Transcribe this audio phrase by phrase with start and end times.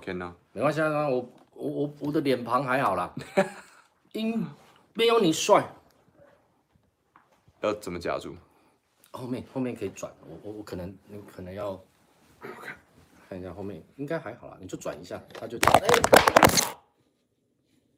[0.00, 0.34] 看呢？
[0.52, 3.14] 没关系啊，我我我我的脸庞还好啦，
[4.12, 4.44] 因
[4.94, 5.64] 没有你帅。
[7.60, 8.34] 要怎么夹住？
[9.12, 11.78] 后面后面可以转，我我我可能你可能要
[13.28, 15.58] 看一下后面，应该还好啦，你就转一下，他就。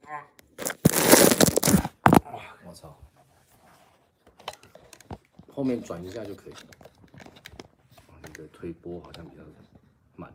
[0.05, 0.27] 哎，
[2.66, 2.98] 我操！
[5.55, 6.55] 后面转一下就可以。
[8.27, 9.43] 你的推波好像比较
[10.16, 10.32] 慢，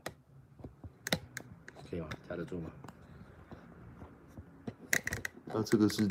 [1.89, 2.07] 可以吗？
[2.29, 2.69] 夹得住吗？
[5.45, 6.03] 那这个是，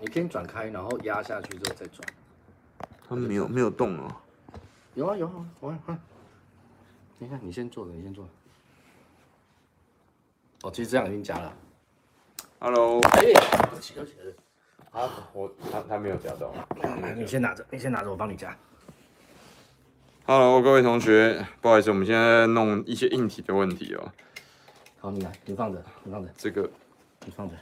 [0.00, 2.08] 你可以转开，然后压下去之后再转。
[3.06, 4.16] 它没有没有动哦。
[4.94, 6.00] 有啊有啊，我看看。
[7.18, 8.26] 你看，你先坐着，你先坐。
[10.62, 11.54] 哦，其实这样已经夹了。
[12.58, 13.00] Hello。
[13.00, 14.16] 哎，对不起对不起。
[14.90, 16.54] 好，我他他没有夹到。
[16.80, 18.56] 来，你先拿着，你先拿着，我帮你夹。
[20.26, 24.10] Hello，各位同学，不好意思，我们现在弄一些硬体的问题哦。
[25.04, 26.30] 好，你来，你放着，你放着。
[26.34, 26.66] 这个，
[27.26, 27.54] 你放着。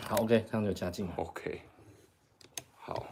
[0.00, 1.12] 好，OK，这样就加进了。
[1.16, 1.60] OK，
[2.74, 3.04] 好。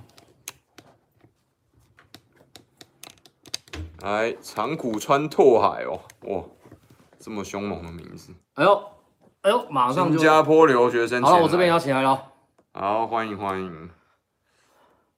[3.98, 6.42] 来，长谷川拓海哦，哇，
[7.18, 8.32] 这么凶猛的名字。
[8.54, 8.90] 哎呦，
[9.42, 10.16] 哎呦，马上就。
[10.16, 11.22] 新加坡留学生。
[11.22, 12.32] 好了，我这边邀请来了。
[12.72, 13.90] 好，欢迎欢迎。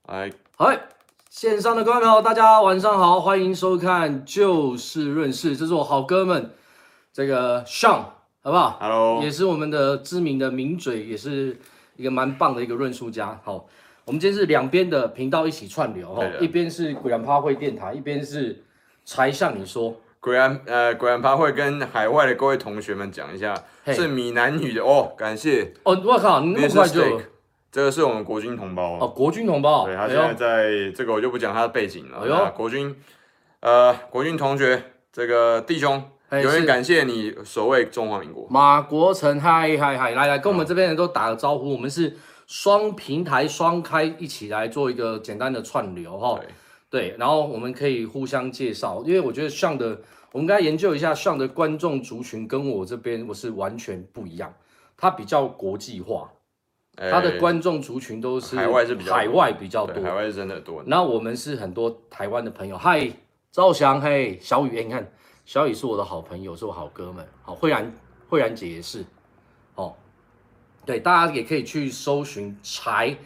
[0.09, 0.89] 来，嗨，
[1.33, 6.51] 线上的观众朋友，大家晚上好，欢迎收看就事论事，这是我好哥们，
[7.11, 8.03] 这个 Sean，
[8.43, 11.57] 好不好？Hello，也是我们的知名的名嘴，也是。
[11.97, 13.67] 一个蛮棒的一个论述家，好，
[14.05, 18.63] 我们今天是两边的频道一起串流，哈，一边是鬼然趴会电台，一边是
[19.07, 23.55] 柴 Sean 你说，鬼然呃鬼然趴会跟海外的各位同学们讲一下，
[23.87, 25.73] 是闽南语的哦，感谢。
[25.85, 27.21] 哦，我靠，你那么快就，
[27.73, 32.95] 这个是我们国军同胞哦，国军同胞，对他现在在这个我就不讲他的背景了，哎呦，国军，
[33.61, 36.05] 呃，国军同学，这个弟兄。
[36.31, 38.47] 有人感谢你守卫中华民国。
[38.49, 41.71] 马国成，嗨嗨嗨，来来，跟我们这边人都打个招呼。
[41.71, 42.17] 我们是
[42.47, 46.41] 双平台双开，一起来做一个简单的串流哈。
[46.89, 50.01] 对，然后我们可以互相介绍，因为我觉得 Sean 的，
[50.33, 54.55] 我们该研究一下 Sean 的观众族群跟我这边我是完全不一样。
[54.97, 56.31] 他比较国际化，
[56.97, 60.83] 他的观众族群都是海外是比较海外比较多，海外是真的多。
[60.87, 63.11] 那我们是很多台湾的朋友，嗨，
[63.51, 65.11] 赵翔，嘿，小雨，你看。
[65.45, 67.27] 小雨是我的好朋友，是我好哥们。
[67.43, 67.93] 好，慧然，
[68.29, 69.05] 慧然姐也是。
[69.75, 69.93] 哦，
[70.87, 73.17] 对，大家也可以去搜寻柴，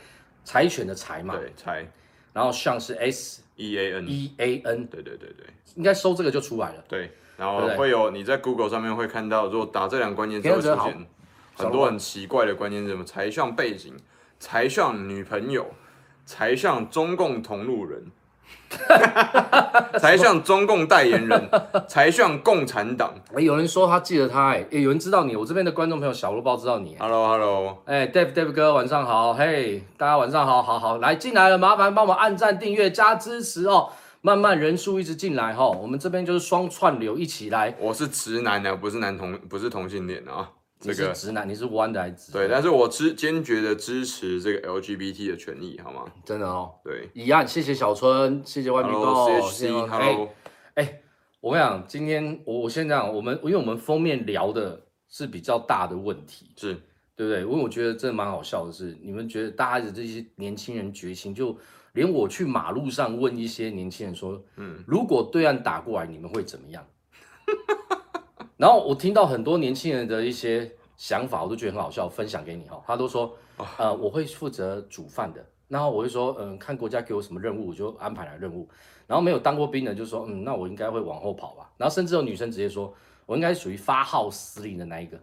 [0.43, 1.37] 柴犬的柴嘛。
[1.37, 1.87] 对，柴。
[2.33, 4.87] 然后像是 S E A N E A N。
[4.87, 6.83] 对对对对，应该搜这个就出来了。
[6.89, 11.07] 对，然后会有你在 Google 上面会看到，如果打这两个关键词会出现
[11.57, 13.95] 很多很奇怪的关键词，什么柴 Sean 背景、
[14.39, 15.67] 柴 Sean 女朋友、
[16.25, 18.13] 柴 Sean 中共同路人。
[19.99, 21.49] 才像中共代言人，
[21.89, 23.13] 才像共产党。
[23.35, 25.35] 哎，有人说他记得他，哎，有人知道你。
[25.35, 26.97] 我这边的观众朋友小鹿包知道你。
[26.99, 29.35] Hello，Hello，哎，Dave，Dave 哥，晚上好。
[29.35, 33.91] 嘿，大家晚上好，好好来进来了，麻烦帮我按赞、订阅、加支持哦。
[34.21, 37.75] 慢慢人数一直进来哈、哦，我们这边就是双串流一起来。
[37.81, 40.51] 我是直男的，不是男同，不是同性恋啊。
[40.87, 42.33] 你是直男，你是弯的还是直？
[42.33, 46.05] 对，但是我支坚决的支持这个 LGBT 的权益，好吗？
[46.25, 46.73] 真的哦。
[46.85, 47.47] 对，一样。
[47.47, 49.15] 谢谢小春，谢谢外面哥。
[49.89, 50.29] Hello，
[50.75, 51.01] 哎，
[51.41, 56.75] 我跟你讲，今天我我先这样，我们因为我们封面聊的是比较大的问题，是
[57.17, 57.41] 对不对？
[57.41, 61.57] 因为我觉得真的蛮好笑的是，你们觉得大家的这些年轻人觉醒，就
[61.93, 66.87] 连我去马路上问一些年轻人说，嗯，如果对岸打过来，你们会怎么样？
[68.59, 72.83] 然后我听到很多年轻人的一些想法，我都觉得很好笑，分享给你哈。
[72.87, 73.37] 他都说，
[73.77, 75.45] 呃，我会负责煮饭的。
[75.69, 78.69] 然后我会说，嗯，看国家给我什么任务，我就安排来任务。
[79.07, 81.71] 然后没有当过兵的就说，嗯，那我应该会往后跑吧。
[81.77, 82.95] 然后甚至有女生直接说，
[83.27, 85.19] 我应该属于发号施令的那一个。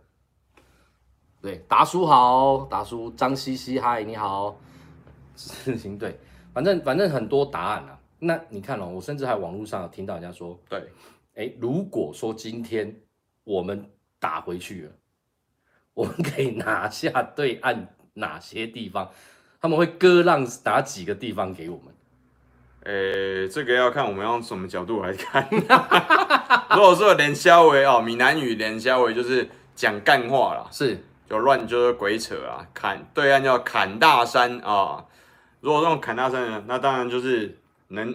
[1.41, 4.55] 对，达叔好，达叔张西西嗨，你好。
[5.35, 6.19] 事情对，
[6.53, 7.99] 反正反正很多答案啊。
[8.19, 10.87] 那你看哦，我甚至还网络上有听到人家说，对，
[11.35, 12.95] 哎，如果说今天。
[13.45, 13.85] 我们
[14.19, 14.91] 打回去了，
[15.93, 19.09] 我们可以拿下对岸哪些地方？
[19.61, 21.93] 他们会割让哪几个地方给我们？
[22.85, 25.47] 诶，这个要看我们用什么角度来看。
[26.75, 35.05] 如果说连消维哦，闽南语连消维就是讲干话啦，是就乱就是鬼扯啊，砍对岸叫砍大山啊。
[35.61, 37.57] 如果这种砍大山呢，那当然就是
[37.89, 38.13] 能。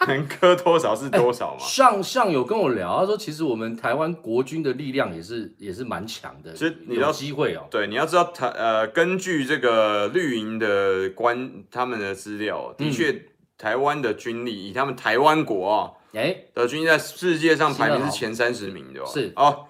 [0.08, 1.60] 能割多少是多少嘛。
[1.60, 6.52] 上上有跟我聊，他说其实我们台湾国军的力量也是也是蛮强的。
[6.54, 13.24] 其实你要机会哦，对，你要知道台呃，根据这个绿营的官他们的资料，的确、嗯、
[13.58, 19.04] 台湾的军力以他们台湾国啊，哎的军力在世界上排名是前三十名的。
[19.06, 19.66] 是哦，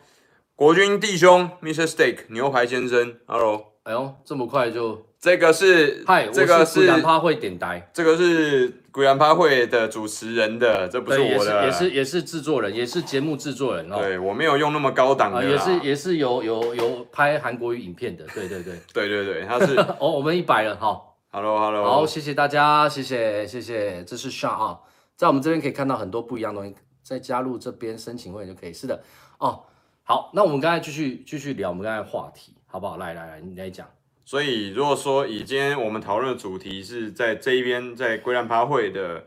[0.55, 1.87] 国军弟兄，Mr.
[1.87, 5.10] Steak 牛排先生，Hello，哎呦，这么快就。
[5.21, 13.97] 这个是，嗨，这个是鬼趴会点呆，这个是鬼趴会的主持人的，这不是我的，也是也是制作人，也是节目制作人哦。
[13.99, 20.99] 对，我没有用那么高档的，也是也是有有有拍韩国语影片的，对对对，对 对对，他是 哦，我们一百了哈
[21.31, 24.81] ，Hello Hello，好，谢谢大家，谢谢谢谢，这是 Sean 啊，
[25.17, 28.99] 在我们这边可以看到很多不一样的东西，再加入这边申请会员就可以，是的
[29.37, 29.65] 哦，
[30.03, 32.97] 好，那我们刚才继续继续聊我们刚才话题，好不好？
[32.97, 33.87] 来来来，你来讲。
[34.31, 39.25] 所以，如果说以今天我们讨论的主题是在这一边，在龟兰趴会的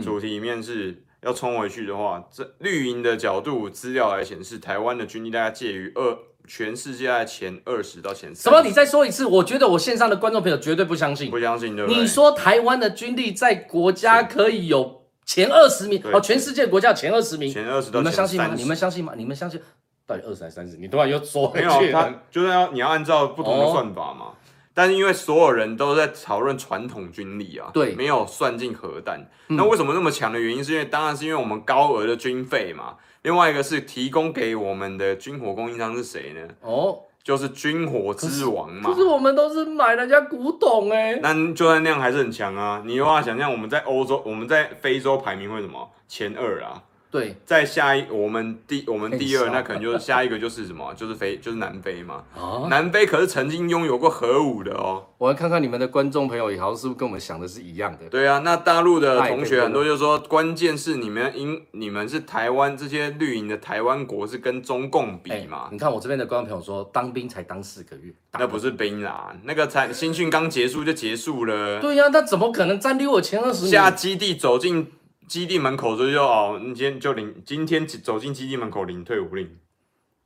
[0.00, 6.16] 主题里面是要冲回去的话，这绿营的角度资料来显示，台湾的军力大概介于二
[6.46, 8.44] 全世界在前二十到前三。
[8.44, 8.62] 什么？
[8.64, 9.26] 你再说一次？
[9.26, 12.00] 我觉得我线上的观众朋友绝对不相信，不相信对不对？
[12.00, 16.00] 你说台湾的军力在国家可以有前二十名？
[16.12, 18.54] 哦，全世界国家前二十名，前二十到你们相信吗？
[18.56, 19.12] 你们相信吗？
[19.16, 19.60] 你们相信？
[20.06, 20.76] 到底二十还是三十？
[20.76, 21.70] 你突然又说没有？
[21.92, 24.26] 他就是要你要按照不同的算法嘛。
[24.26, 24.32] 哦
[24.76, 29.26] 但是因为所有人都在讨论传统军力啊，对，没有算进核弹。
[29.46, 32.96] 那为什么那么强的原因，是因为当然是因为我们高额的军费嘛。
[33.22, 36.46] 另外一个是提供给我们的军火供应商是谁呢？
[36.60, 38.90] 哦，就是军火之王嘛。
[38.90, 41.20] 就是我们都是买人家古董哎、欸。
[41.22, 42.82] 那就算那样还是很强啊。
[42.84, 46.82] 你有办法想象我们在欧洲，我们在非洲排名会什么前二啊？
[47.10, 52.22] 对，在下一我们第我们第二，那可能就是下一个就是什么， 就是非就是南非嘛。
[52.34, 55.06] 啊，南非可是曾经拥有过核武的哦。
[55.16, 58.06] 我要看看你们的观众朋友也好像是不是跟我们想的是一样的？
[58.10, 65.68] 对啊，那大陆的同学很多就是说，关键是你们因你们是台湾这些绿营的台湾国是跟中共比嘛？
[65.72, 71.80] 你看我这边的观众朋友说，当兵才当四个月，那不是兵啦，那个才 新训刚结束就结束了。
[71.80, 73.68] 对呀，那怎么可能占据我前二十？
[73.68, 74.92] 下基地走进。
[75.26, 79.58] 基地门口就就哦，你今天就领，今天走进基地门口领退伍令，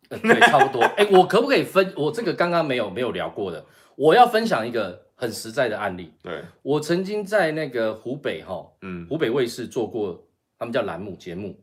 [0.08, 0.82] 对， 差不多。
[0.82, 1.92] 哎、欸，我可不可以分？
[1.96, 3.64] 我这个刚刚没有没有聊过的，
[3.96, 6.12] 我要分享一个很实在的案例。
[6.22, 10.22] 对，我曾经在那个湖北哈，嗯，湖北卫视做过，
[10.58, 11.58] 他们叫栏目节目，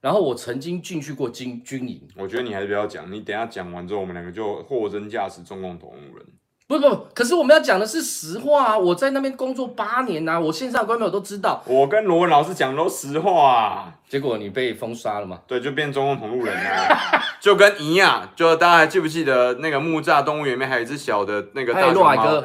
[0.00, 2.06] 然后我曾经进去过军军营。
[2.16, 6.26] 我觉得你还是不要讲，你等下讲完之后，我们两个就货真价实中共同路人。
[6.66, 8.78] 不不，可是我们要讲的是实话啊！
[8.78, 11.62] 我在那边工作八年呐、啊，我线上的观众都知道。
[11.66, 15.38] 我跟罗文老师讲的都实话啊，结果你被封杀了嘛？
[15.46, 16.98] 对，就变中共同路人了，
[17.38, 18.26] 就跟一样。
[18.34, 22.42] 就大家还记不记得那个木栅动物园里面还有一只小的那个大熊猫，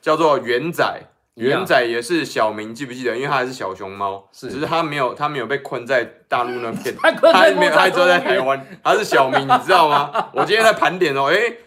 [0.00, 1.02] 叫做元仔。
[1.34, 3.16] 元仔也是小名，记不记得？
[3.16, 7.10] 因为它还是小熊猫，是，只是它没有，它没有被困在大陆那边， 它
[7.50, 10.28] 没有，它只在台湾，它是小名，你知道吗？
[10.32, 11.58] 我今天在盘点哦，哎、欸。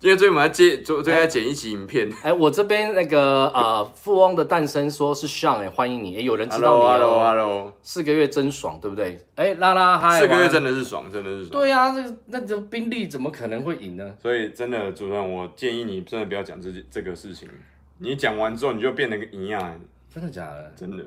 [0.00, 2.10] 今天最近我们要接，最最近在剪一集影片。
[2.22, 6.14] 哎、欸，我这边那个呃，富翁的诞生说是 Sean 哎，欢迎你。
[6.14, 7.18] 哎、欸，有人知道你 Hello，Hello，Hello。
[7.18, 7.72] Hello, hello.
[7.82, 9.22] 四个月真爽，对不对？
[9.34, 10.18] 哎、欸，拉拉嗨。
[10.18, 11.50] 四个月真的是爽，真的是爽。
[11.50, 14.14] 对呀、啊，这个那这兵力怎么可能会赢呢？
[14.22, 17.46] 所以真的，主任，我建议你真的不要讲这这个事情。
[17.98, 19.78] 你讲完之后，你就变得跟一样。
[20.14, 20.72] 真的假的？
[20.74, 21.04] 真的。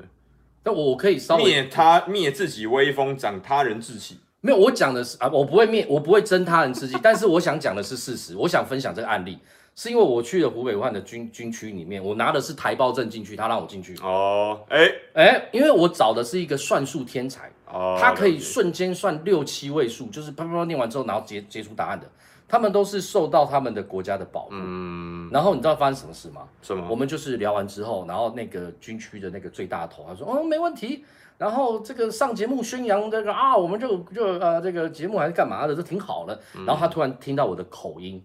[0.62, 4.20] 那我可以稍微灭他，灭自己威风，长他人志气。
[4.44, 9.38] 没有，我讲的是啊，我不会灭，我不会争他人志气，但是我想讲的是事实，我想分享这个案例。
[9.74, 13.96] 是因为我去了湖北武汉的军军区里面，我拿的是台胞证进去，他让我进去。
[14.02, 22.06] 哦，哎哎，因为我找的是一个算术天才，哦，他可以瞬间算六七位数，就是啪啪啪念完之后，然后结结出答案的。
[22.46, 24.50] 他们都是受到他们的国家的保护。
[24.52, 26.42] 嗯，然后你知道发生什么事吗？
[26.62, 26.86] 什么？
[26.88, 31.04] 我们就是聊完之后，然后那个军区的那个最大头他说，哦，没问题。
[31.36, 36.40] 然后这个上节目宣扬这个啊，我们就就呃这个节目还是干嘛的，这挺好的。
[36.66, 38.24] 然后他突然听到我的口音。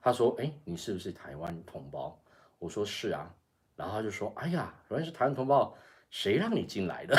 [0.00, 2.20] 他说：“哎，你是不是台湾同胞？”
[2.60, 3.34] 我说：“是啊。”
[3.74, 5.74] 然后他就说：“哎呀，原来是台湾同胞，
[6.10, 7.16] 谁让你进来的？”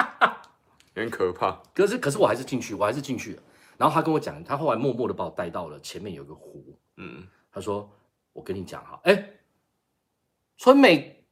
[0.96, 1.60] 有点可怕。
[1.74, 3.42] 可是，可是我还是进去，我还是进去了。
[3.76, 6.74] 然后他跟我讲，他后来默默的把我带到了前面有个湖。
[6.96, 7.90] 嗯，他说
[8.32, 9.28] ：“我跟你讲哈，哎，
[10.56, 11.22] 春美。”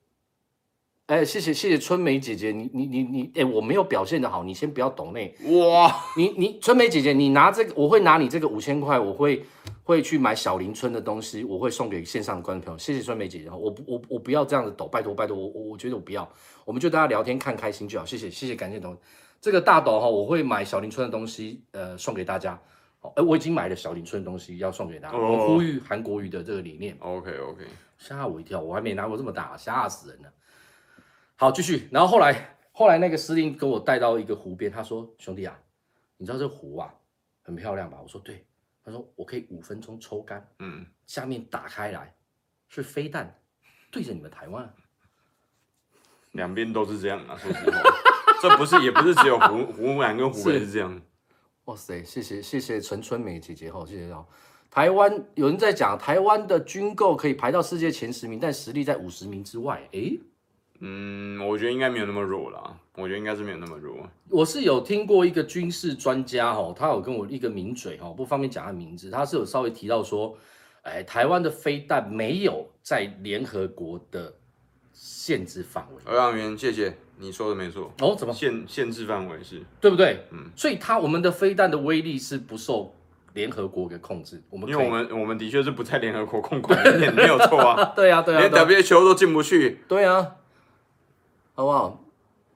[1.13, 9.45] 哎，谢谢谢谢春梅姐姐，你你你你，哎，我没有表现的好，你先不要抖内哇，你你春梅姐姐，你拿这个，我会拿你这个五千块，我会
[9.85, 16.27] 会去买小林村的东西，我会送给线上的观众朋友，谢谢春梅姐姐，我不我我不要这样子抖，拜托拜托，我我我觉得我不要，
[16.65, 18.97] 我们就大家聊天看开心就好，谢谢谢谢感谢董
[19.39, 22.59] 这个大抖哈，我会买小林村的东西，呃，送给大家，
[23.01, 27.65] 好，哎，我已经买了小林村的东西要送给大家，我呼吁韩国瑜的这个理念，OK OK，
[27.99, 30.33] 吓我一跳，我还没拿过这么大，吓死人了。
[31.43, 31.89] 好，继续。
[31.91, 35.59] 然后后来后来那个司令给我带到一个湖边，他说：“兄弟啊，
[36.17, 36.95] 你知道这湖啊
[37.43, 38.47] 很漂亮吧？”我说：“对。”
[38.85, 42.15] 他说：“我可以五分钟抽干，嗯，下面打开来
[42.69, 43.37] 是飞弹
[43.91, 44.73] 对着你们台湾。”
[46.31, 47.83] 两边都是这样啊，说实话，
[48.41, 51.03] 这不是也不是只有湖湖南跟湖北是这样。
[51.65, 54.25] 哇塞，谢谢谢谢陈春美姐姐哈，谢谢哦。
[54.71, 59.83] 台湾有人在讲台湾的军购可以排到世界前十名，但实力在五十名之外。
[59.91, 60.21] 诶，
[60.85, 63.97] 嗯，我觉得应该没有那么弱啦，我觉得应该是没有那么弱。
[64.29, 70.37] 我是有听过一个军事专家哈，他有跟我一个名嘴哈，不方便讲他名字，他是有稍微提到说，
[70.83, 74.35] 哎，台湾的飞弹没有在联合国的。
[74.95, 78.15] 限制范围，欧阳元，谢谢你说的没错哦。
[78.17, 80.21] 怎么限限制范围是对不对？
[80.31, 82.95] 嗯，所以他我们的飞弹的威力是不受
[83.33, 84.41] 联合国给控制。
[84.51, 87.93] 我们因为我们我们的确是不在联合国控管里面，没有错啊。
[87.97, 89.81] 对啊，对啊，连 WHO 都进不去。
[89.89, 90.37] 对啊，
[91.63, 92.05] 好不好？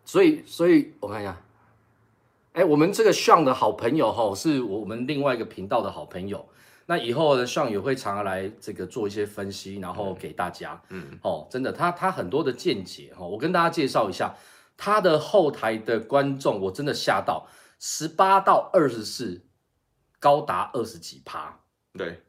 [0.04, 1.40] 所以所以我看一下，
[2.54, 6.44] 哎，我们这个 Sean 的好朋友哈，是我们另外一个频道的好朋友。
[6.86, 10.80] 那以后呢，Sean 也会常常来这个做一些分析，然后给大家。
[10.88, 14.34] 嗯，哦，真的，他他很多的见解哈，我跟大家介绍一下，
[14.76, 17.46] 他的后台的观众，我真的吓到，
[17.78, 19.44] 十八到二十四，
[20.18, 21.60] 高达二十几趴。
[21.96, 22.22] 对，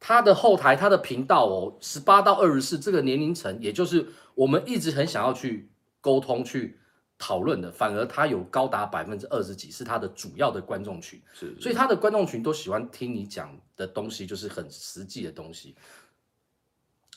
[0.00, 5.69] 他的后台，他的频道哦，十八到二十四这个年龄层，也就是我们一直很想要去
[6.00, 6.76] 沟通去。
[7.22, 15.76] 讨论的，反而他有高达百分之二十几是他的主要的观众群，是，所以他的观众群都喜欢听你讲的东西，就是很实际的东西。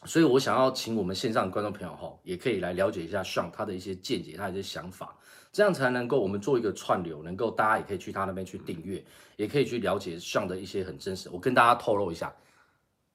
[0.03, 5.17] 所以我想要请我们线上的观众朋友哈，也可以来了解一下 Sean 他的一些见解，他的一些想法，
[5.53, 9.01] 这样才能够我们做一个串流，能够大家也可以去他那边去订阅，
[9.37, 11.29] 也可以去了解 Sean 的一些很真实。
[11.29, 12.35] 我跟大家透露一下，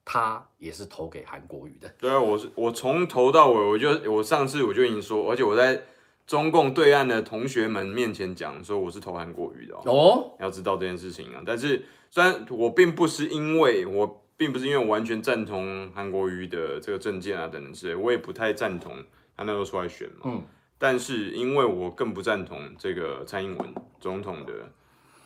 [0.08, 1.92] 他也是投给韩国瑜的。
[1.98, 5.82] 对啊，我是我从头到尾，我就我上次我就已经说，而且我在。
[6.28, 11.40] 中共对岸的同学们面前讲说我是投韩国瑜的哦，要知道这件事情啊。
[11.46, 18.92] 但是虽然我并不是因为我并不是因为我完全赞同韩国瑜的这个政见啊等等之类，我也不太赞同
[19.34, 20.20] 他那时候出来选嘛。
[20.24, 20.42] 嗯。
[20.76, 24.52] 但是因为我更不赞同这个蔡英文总统的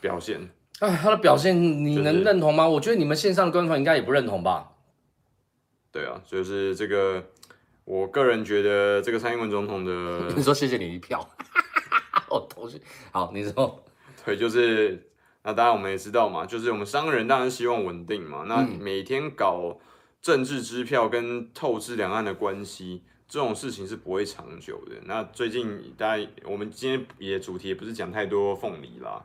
[0.01, 0.49] 表现。
[0.79, 2.69] 哎，他的表现你能认同吗？
[2.69, 4.71] 我觉得你们线上的观众应该也不认同吧。
[5.93, 7.23] 对啊，就是这个。
[7.85, 9.93] 我个人觉得这个蔡英文总统的，
[10.37, 11.29] 你说谢谢你一票，
[12.31, 12.81] 我同学
[13.11, 13.85] 好，你说
[14.25, 15.11] 对，就是
[15.43, 19.77] 那当然我们也知道嘛，就是我们商人当然希望稳定嘛，那每天搞
[20.21, 24.93] 政治支票跟透支两岸的关系这种事情是不会长久的。
[25.07, 29.21] 那最近大家我们今天也主题也不是讲太多凤梨啦。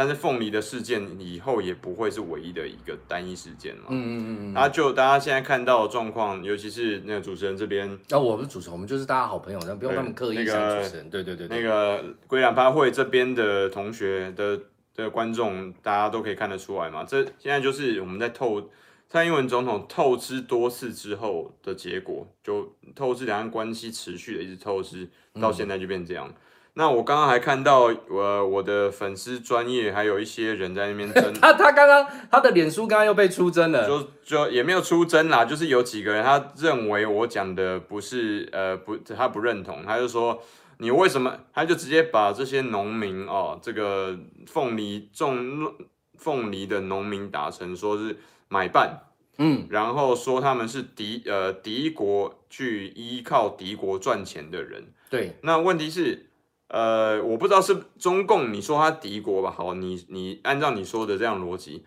[0.00, 3.88] 但是凤梨的事件以后也不会是唯一的一个单一事件嘛？
[3.90, 4.52] 嗯嗯嗯。
[4.54, 11.10] 那就大家现在看到的状况，尤其是那个主持人这边，那，我不是主持人，我们就是大家好朋友，但不用那么刻意当主持人。
[11.10, 14.58] 对对对，那个归兰趴会这边的同学的
[14.94, 17.04] 的观众，大家都可以看得出来嘛。
[17.04, 18.70] 这现在就是我们在透
[19.06, 25.06] 蔡英文总统透支多次之后的结果，就透支两岸关系持续的一直透支，
[25.38, 26.32] 到现在就变这样。
[26.74, 40.40] 那我刚刚还看到，我我的粉丝专业还有一些人在那边争 他他刚刚他的脸书刚刚又被出征了，就就也没有出征啦，就是有几个人他认为我讲的不是呃不他不认同，他就说
[40.78, 45.74] 你为什么他就直接把这些农民哦这个凤梨种
[46.16, 48.16] 凤梨的农民打成说是
[48.48, 49.00] 买办，
[49.38, 56.26] 嗯，然后说他们是敌呃敌国去依靠敌国赚钱的人，对，那问题是。
[56.72, 59.50] 呃，我不知道是中共，你说他敌国吧？
[59.50, 61.84] 好，你你按照你说的这样逻辑，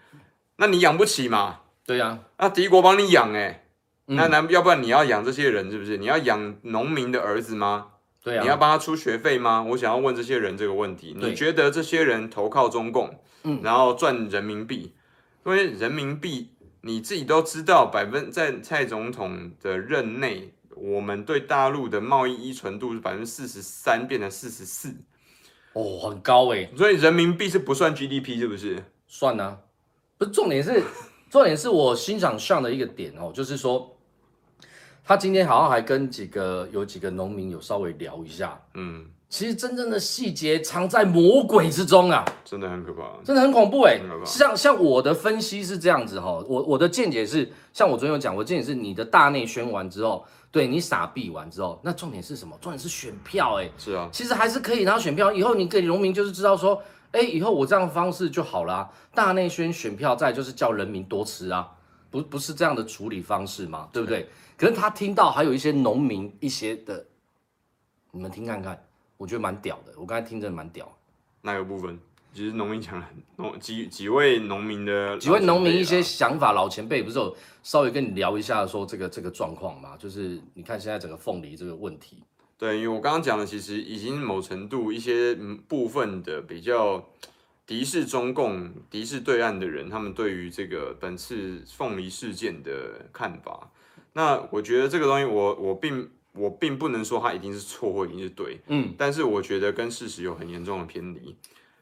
[0.58, 1.62] 那你养不起嘛？
[1.86, 3.66] 对呀、啊，那敌国帮你养哎、欸，
[4.08, 5.96] 嗯、那难要不然你要养这些人是不是？
[5.96, 7.88] 你要养农民的儿子吗？
[8.22, 9.64] 对呀、啊，你要帮他出学费吗？
[9.70, 14.94] 我想要问这些人这个问题，你觉得这些人投靠中共，嗯，然后赚人民币，
[15.46, 16.50] 因为人民币
[16.82, 20.54] 你自己都知道，百分在蔡总统的任内。
[20.76, 24.94] 我们对大陆的贸易依存度是百分之四十三，变成四十四，
[25.74, 26.70] 哦，很高哎。
[26.76, 28.84] 所以人民币是不算 GDP 是不是？
[29.08, 29.60] 算啊，
[30.18, 30.84] 不是重点是，
[31.30, 33.96] 重点是我欣赏上的一个点哦，就是说，
[35.04, 44.00] 他今天好像还跟几个有几个农民有稍微聊一下，嗯，其实真正的细节藏在魔鬼之中啊，真的很可怕，真的很恐怖哎。
[44.24, 50.24] 像像我的分析是这样子哈，我我的见解是，像我昨天有讲，我见解是你的大内宣完之后。
[50.52, 52.56] 对你傻逼完之后，那重点是什么？
[52.62, 55.34] 重点是选票，哎，是啊，其实还是可以拿选票。
[55.34, 56.80] 以后你给农民就是知道说，
[57.12, 58.90] 哎，以后我这样的方式就好了啊。
[59.16, 61.68] 大内宣选票再就是叫人民多吃啊，
[62.12, 63.90] 不不是这样的处理方式嘛？
[63.92, 64.30] 对不对？
[64.56, 67.04] 可是他听到还有一些农民一些的
[68.12, 68.80] 你们听看看，
[69.24, 69.94] 我觉得蛮屌的。
[69.96, 70.92] 我刚才听着蛮屌的。
[71.44, 71.98] 哪个部分？
[72.34, 79.96] 其实农民讲了农几几位农民的几位农民一些想法，老前辈不是有稍微跟你聊一下说这个这个状况嘛？
[79.96, 82.18] 就是你看现在整个凤梨这个问题。
[82.58, 85.34] 对，因为我刚刚讲的其实已经某程度一些
[85.68, 87.08] 部分的比较
[87.66, 93.70] 敌视中共、敌视对岸的人，他们对于这个本次凤梨事件的看法。
[94.12, 101.36] 那我觉得这个东西我，我我并我并不能说它一定是错或一定是对，嗯，但是我觉得跟事实有很严重的偏离。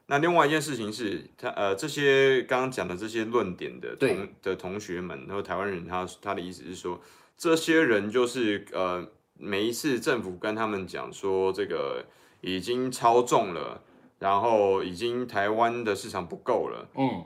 [0.08, 7.00] 那另外一件事情是，他呃，这些刚刚讲的这些论点的同的同学们，然后台湾人他，他他的意思是说，
[7.38, 12.04] 这些人就是呃，每一次政府跟他们讲说这个
[12.42, 13.82] 已经超重了，
[14.20, 17.24] 然后已经台湾的市场不够了，嗯，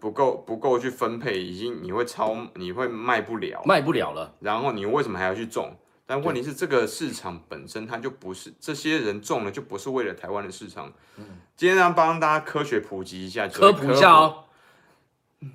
[0.00, 5.76] 不够不够去分配，已经你会超你会卖不了，卖不了了，然后你为什么还要去种？
[6.10, 10.92] 但问题是，这个市场本身它就不是这些人种了，就不是为了台湾的市场。
[11.16, 11.24] 嗯，
[11.54, 14.42] 今天要帮大家科学普及一下，科普一下哦。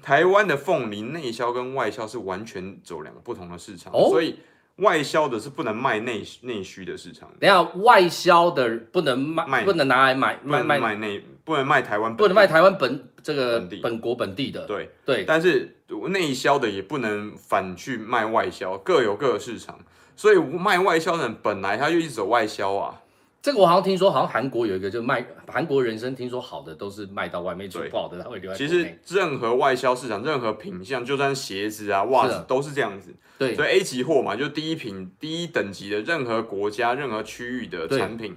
[0.02, 4.40] 台湾的凤梨内销跟外销是完全走两个不同的市场，哦，所以
[4.78, 7.30] 外销的是不能卖内内需的市场。
[7.38, 14.66] 等下，外销的不能卖，卖不能拿来买卖卖内，不能卖台湾，不能卖台湾本这个本国本地的。
[14.66, 15.76] 对对，但是
[16.08, 19.78] 内销的也不能反去卖外销，各有各的市场。
[20.16, 23.02] 所以卖外销的人本来他就一直走外销啊，
[23.42, 28.58] 这个我好像听说，好像韩国有一个就卖韩国人参，听说好的都是卖到外面去，不好的他会留在。
[28.58, 33.14] 其实任何外销市场，任何品相，就算鞋子啊、袜子都是这样子。
[33.38, 38.36] 对，所以 A 级货嘛，就第一品、第一等级的任何国家、任何区域的产品，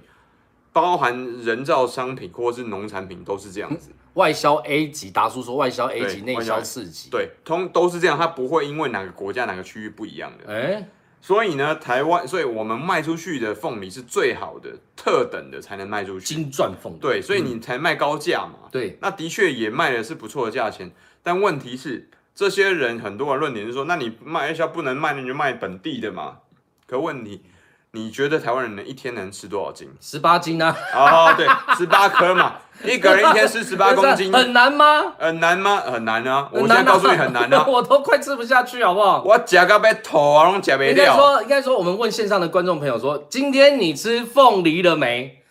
[0.73, 3.91] 包含人造商品或是农产品，都是这样子。
[4.15, 10.53] 外销 A 级，达叔说外销 A 级，内销四级，对，通都是这样，它不会因为哪个国家、哪个区域不一样的。
[10.53, 10.85] 欸
[11.21, 16.25] 所以呢，台湾，所以我们卖出去的凤梨是最好的、特等的，才能卖出去。
[16.25, 16.99] 金钻凤梨。
[16.99, 18.53] 对，所以你才卖高价嘛。
[18.63, 20.91] 嗯、对，那的确也卖的是不错的价钱。
[21.21, 26.39] 但问题是，这些人很多的论点是说，那你卖一下不能卖，那你就卖本地的嘛。
[26.87, 27.41] 可问题。
[27.91, 29.89] 你觉得台湾人能一天能吃多少斤？
[29.99, 30.75] 十八斤啊？
[30.93, 35.15] 哦，对，十八颗嘛，一个人一天吃 十八公斤，很难吗？
[35.17, 35.77] 很难吗？
[35.77, 36.47] 很难啊！
[36.51, 37.65] 我现在告诉你很难啊！
[37.67, 39.23] 我都快吃不下去，好不好？
[39.25, 41.03] 我夹个被头啊，拢夹没掉。
[41.03, 45.41] 应该说，应该说，我们问线上的观众朋友说，今天你吃凤梨了没？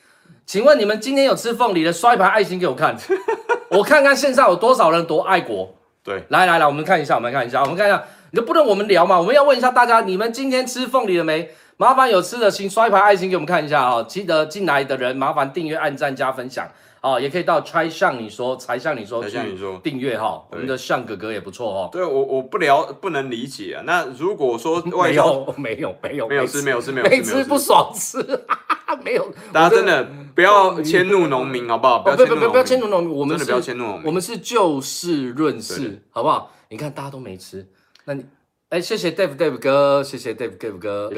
[0.46, 2.96] 请问你们今天有吃凤梨的，刷一排爱心给我看，
[3.70, 5.74] 我看看线上有多少人多爱国。
[6.04, 9.18] 对，来来来，我们看一下，我们看一下，我们看一下，你就不能我们聊嘛？
[9.18, 11.50] 我们要问一下大家，你们今天吃凤梨了没？
[11.78, 14.04] 麻烦有吃的请刷一排爱心给我们看一下哦！
[14.08, 16.68] 记得进来的人麻烦订阅、按赞、加分享
[17.00, 17.20] 哦！
[17.20, 20.44] 也可以到才向你说，才向你说，才向你说订阅哈。
[20.50, 21.88] 我们的向哥哥也不错哦。
[21.92, 23.82] 对我我不聊不能理解啊。
[23.86, 28.18] 那如果说 外销没有没有没有吃没有吃没有没吃不爽吃，
[29.04, 29.32] 没有。
[29.52, 32.00] 大家真的不要迁怒农民好不好？
[32.00, 36.50] 不要不不不要迁怒农民，我们真的不要迁怒农民，我们是就事论事好不好？
[36.70, 37.64] 你看大家都没吃，
[38.04, 38.26] 那你
[38.70, 41.12] 哎谢谢 Dave Dave 哥，谢谢 Dave Dave 哥。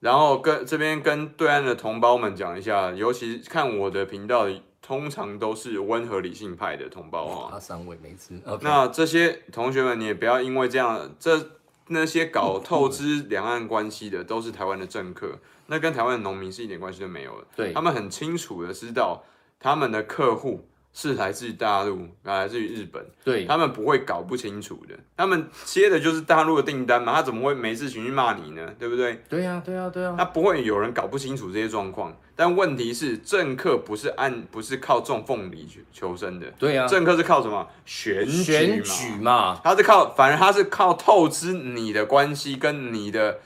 [0.00, 4.46] 然后跟这边跟对岸的同胞们讲一下，尤其看我的频道，
[4.82, 7.48] 通常都是温和理性派的同胞哈。
[7.50, 8.40] 他三位没吃。
[8.60, 11.50] 那这些同学们，你也不要因为这样，这
[11.88, 17.46] 那些搞透支两岸关系的，都是台湾的政客，那跟台湾的农民是一点关系都没有的。
[17.56, 19.24] 对，他们很清楚的知道
[19.58, 20.68] 他们的客户。
[20.98, 28.66] 是来自于大陆，来自于日本，对，他们不会搞不清楚的，他们接的就是大陆的订单嘛，他怎么会没事情去骂你呢？
[28.78, 29.22] 对不对？
[29.28, 32.16] 对呀、啊，对呀、啊，对呀、啊，他不会有人搞不清楚这些状况。
[32.34, 37.68] 但问题是，政客不是按不是靠种凤梨求生的，对呀、啊，政客是靠什么？
[37.84, 43.38] 选选举嘛，他是靠，反正他是靠透支你的关系跟你的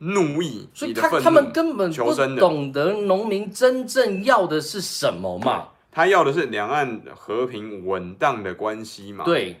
[0.00, 5.68] 怒意，所以他他们根本不懂得农民真正要的是什么嘛。
[5.98, 9.24] 他要的是两岸和平稳当的关系嘛？
[9.24, 9.56] 对。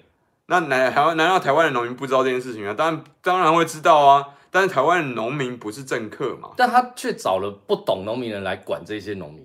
[0.46, 2.72] 那难台湾难道台湾的农民不知道这件事情吗？
[2.78, 4.24] 当然当然会知道啊。
[4.48, 6.50] 但是台湾的农民不是政客嘛？
[6.56, 9.44] 但他却找了不懂农民的人来管这些农民。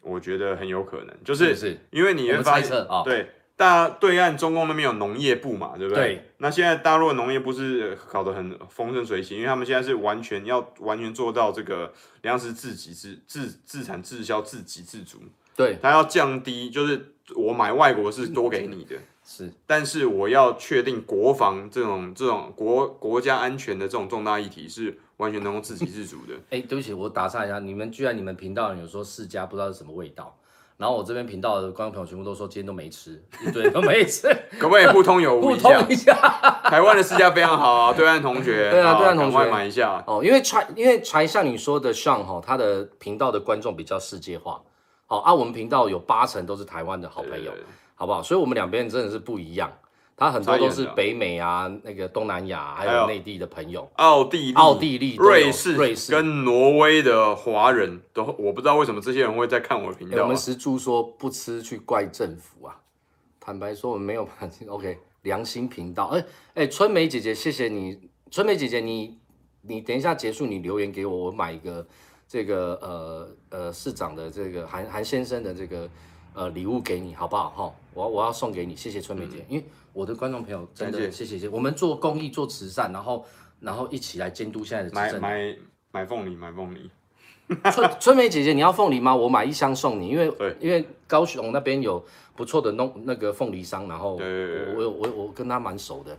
[0.00, 6.16] 我觉得很有可能，就是是因为你会发现啊，对，大对岸中共那边有农业部嘛，对不对？
[6.16, 6.30] 对。
[6.38, 11.92] 那现在大陆的农业部是搞得很风生水起，因为他们现在是完全要完全做到这个
[12.22, 15.20] 粮食自给自自自产自销自给自足。
[15.56, 26.34] 对，他要降低，就是我买外国是多给你的， 是，但是我要确定国防这种这种国国家安全的这种重大议题是完全能够自给自足的。
[26.50, 30.36] 哎，对不起，我打岔一下，你们居然你们频道有说世家不知道是什么味道，
[30.76, 36.12] 然后我这边频道的观众朋友全部都说今天都没吃，一堆都没吃， 可不可以互通有无互通一下？
[36.64, 39.50] 台湾的世家非常好啊，对岸同学，对啊，对岸同学。
[39.50, 40.02] 买一下。
[40.06, 44.60] 哦，因为柴因为柴像你说的 Sean 哈，他的频道的观众比较世界化，
[45.06, 47.64] 好啊，我们频道有八成都是台湾的好朋友，对对对，
[47.94, 48.22] 好不好？
[48.22, 49.72] 所以我们两边真的是不一样。
[50.16, 60.22] 他很多都是北美啊，那个东南亚，还有内地的朋友，奥地利、奥地利、瑞士、瑞士跟挪威的华人都，我不知道为什么这些人会在看我的频道、啊欸。
[60.22, 62.78] 我们石柱说不吃去怪政府啊，
[63.40, 64.56] 坦白说我们没有办法。
[64.70, 66.04] OK，良心频道。
[66.06, 69.18] 哎、欸、哎、欸，春梅姐姐，谢谢你，春梅姐姐，你
[69.62, 71.84] 你等一下结束，你留言给我，我买一个
[72.28, 75.88] 这个呃呃市长的这个韩韩先生的这个
[76.34, 77.50] 呃礼物给你，好不好？
[77.50, 79.64] 哈，我我要送给你，谢谢春梅姐，嗯、因为。
[79.94, 81.48] 我的观众朋友，真的谢谢谢谢。
[81.48, 83.24] 我们做公益做慈善，然后
[83.60, 85.20] 然后一起来监督现在的执政。
[85.20, 85.56] 买买
[85.92, 86.90] 买凤梨，买凤梨。
[87.70, 89.14] 春春梅姐姐，你要凤梨吗？
[89.14, 96.18] 我买一箱送你，因为因为高雄那边有不错的弄那个凤梨商，然后我我我我跟他蛮熟的。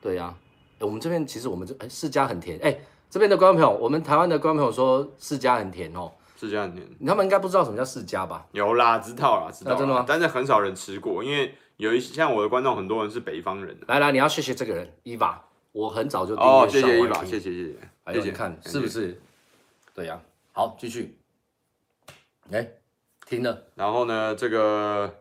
[0.00, 0.38] 对呀、啊，
[0.78, 2.74] 我们这边其实我们这哎世家很甜哎，
[3.10, 8.46] 这边的观众朋友，我们台湾的观众朋友说世家很甜哦，世家很甜，他们应该不知道什么叫世家吧？
[8.52, 10.04] 有啦，知道啦，知道、啊、真的吗？
[10.08, 11.54] 但是很少人吃过，因为。
[11.80, 13.74] 有一些像我的观众，很多人是北方人。
[13.86, 15.42] 来来，你要谢谢这个人，伊娃。
[15.72, 17.76] 我很早就哦，谢谢伊娃，谢谢谢谢。
[18.04, 19.18] 还有你看是不是？
[19.94, 20.20] 对呀、
[20.52, 20.52] 啊。
[20.52, 21.16] 好，继续。
[22.50, 22.68] 哎，
[23.26, 23.64] 停了。
[23.76, 25.20] 然后呢，这个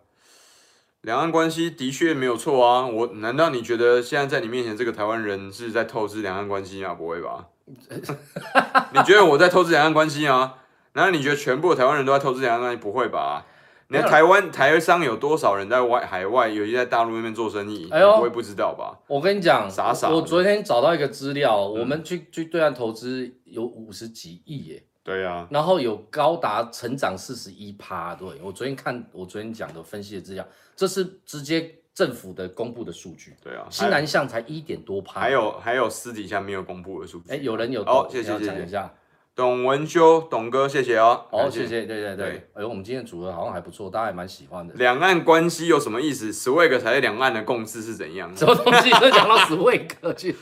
[1.03, 2.85] 两岸关系的确没有错啊。
[2.85, 6.93] 我难道你觉得现在在你面前这个台湾人是在透支两岸关系啊？
[6.93, 7.47] 不会吧？
[8.93, 10.55] 你觉得我在透支两岸关系啊？
[10.93, 12.77] 难道你觉得全部的台湾人都在透支两岸关系？
[12.77, 13.45] 不会吧？
[13.91, 17.89] 你看台湾台商有多少人在外海外，尤其在大陆那边做生意？
[17.91, 18.99] 哎呦，不会不知道吧？
[19.07, 20.09] 我跟你讲，傻傻。
[20.09, 24.83] 我昨天找到一个资料，嗯、我们去去对岸投资有五十几亿耶。
[25.03, 25.47] 对呀、啊。
[25.49, 28.13] 然后有高达成长四十一趴。
[28.13, 33.35] 对，我昨天看我昨天讲的分析的资料，这是直接政府的公布的数据。
[33.43, 33.67] 对啊。
[33.69, 35.19] 新南向才一点多趴。
[35.19, 37.29] 还有还有私底下没有公布的数据。
[37.29, 38.45] 哎，有人有哦，谢谢谢谢。
[38.45, 38.93] 讲一下。
[39.35, 41.25] 董文修，董哥，谢谢哦。
[41.29, 42.49] 哦，谢谢，对对对。
[42.53, 44.73] 哎呦，我们今天的组合好像还不错，大家还蛮喜欢的。
[44.75, 48.33] 两岸关系有什么意思？Swag 才是两岸的共识是怎样？
[48.33, 50.33] 什么东西都讲到 Swag 去？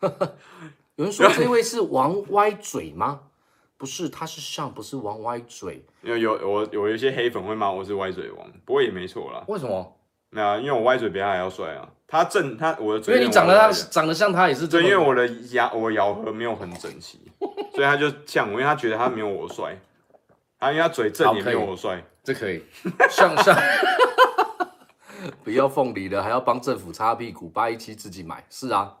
[0.96, 3.20] 有人说这位是王歪嘴吗？
[3.78, 5.82] 不是，他是上，不是王歪嘴。
[6.02, 9.42] 有有我有一些黑粉会骂我是歪嘴王，不过也没错啦。
[9.48, 9.96] 为什么？
[10.30, 11.88] 没有啊，因为我歪嘴比他还要帅啊。
[12.08, 14.66] 他正他我的嘴，因为你长得他长得像他也是。
[14.66, 17.20] 对，因为我的牙我咬合没有很整齐，
[17.72, 19.78] 所以他就像我，因为他觉得他没有我帅，
[20.58, 22.64] 他因为他嘴正也没有我帅，这可以
[23.10, 23.56] 像像。
[25.44, 28.96] 不要凤梨的，还要帮政府擦屁股，八一七自己买，是啊，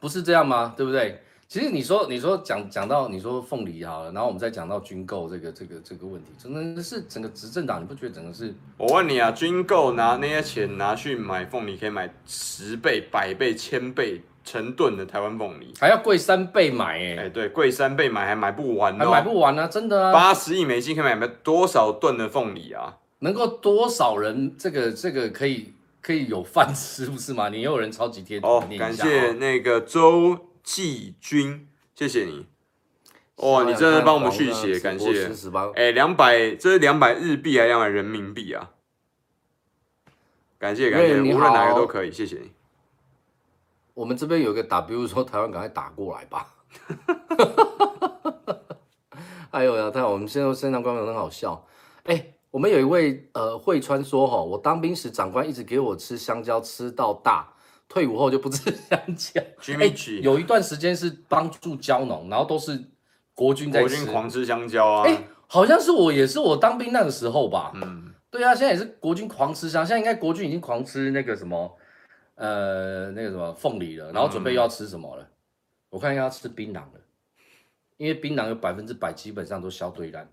[0.00, 0.74] 不是这样吗？
[0.76, 1.22] 对不对？
[1.52, 8.54] 其实你说，你说讲讲到你说凤梨好了，然后我们再讲到军购这个这个这个问题，真的是整个执政党，你不觉得整个是？
[8.78, 20.10] 我问你啊，军购拿那些钱拿去买凤梨，可以买十倍、百倍、千倍、成吨的台湾凤梨，还要贵三倍买哎、欸，对，贵三倍买还买不完，还买不完呢、啊，真的啊！
[20.10, 22.96] 八十亿美金可以买多少吨的凤梨啊？
[23.18, 27.50] 能够多少人这个这个可以可以有饭吃不是吗？
[27.50, 30.38] 你也有人超级贴图哦，感谢那个周。
[30.62, 32.46] 季军，谢谢你，
[33.36, 35.30] 哇，你真的帮我们续写，感谢。
[35.74, 38.70] 哎，两百，这是两百日币还是两百人民币啊？
[40.58, 42.52] 感谢感谢，无论哪个都可以，谢谢你。
[43.94, 46.54] 我们这边有个 W 说台湾赶快打过来吧。
[49.50, 51.66] 哎呦呀，太好，我们现在现场观众很好笑。
[52.04, 57.52] 哎，我们有一位呃惠川说哈，我当兵时长官一直给我吃香蕉，吃到大。
[57.92, 59.42] 退伍后就不吃香蕉。
[59.60, 62.82] 欸、有一段时间是帮助蕉农，然后都是
[63.34, 65.04] 国军在吃，国军狂吃香蕉啊。
[65.06, 67.70] 哎、欸，好像是我也是我当兵那个时候吧。
[67.74, 71.76] 嗯，对啊，现在也是国军狂吃香，现在应该国军已经狂吃那个什么，
[72.36, 75.22] 呃，那个什么凤梨了，然后准备要吃什么了？
[75.22, 75.28] 嗯、
[75.90, 77.00] 我看一下要吃槟榔了，
[77.98, 80.26] 因为槟榔有百分之百基本上都消退烂。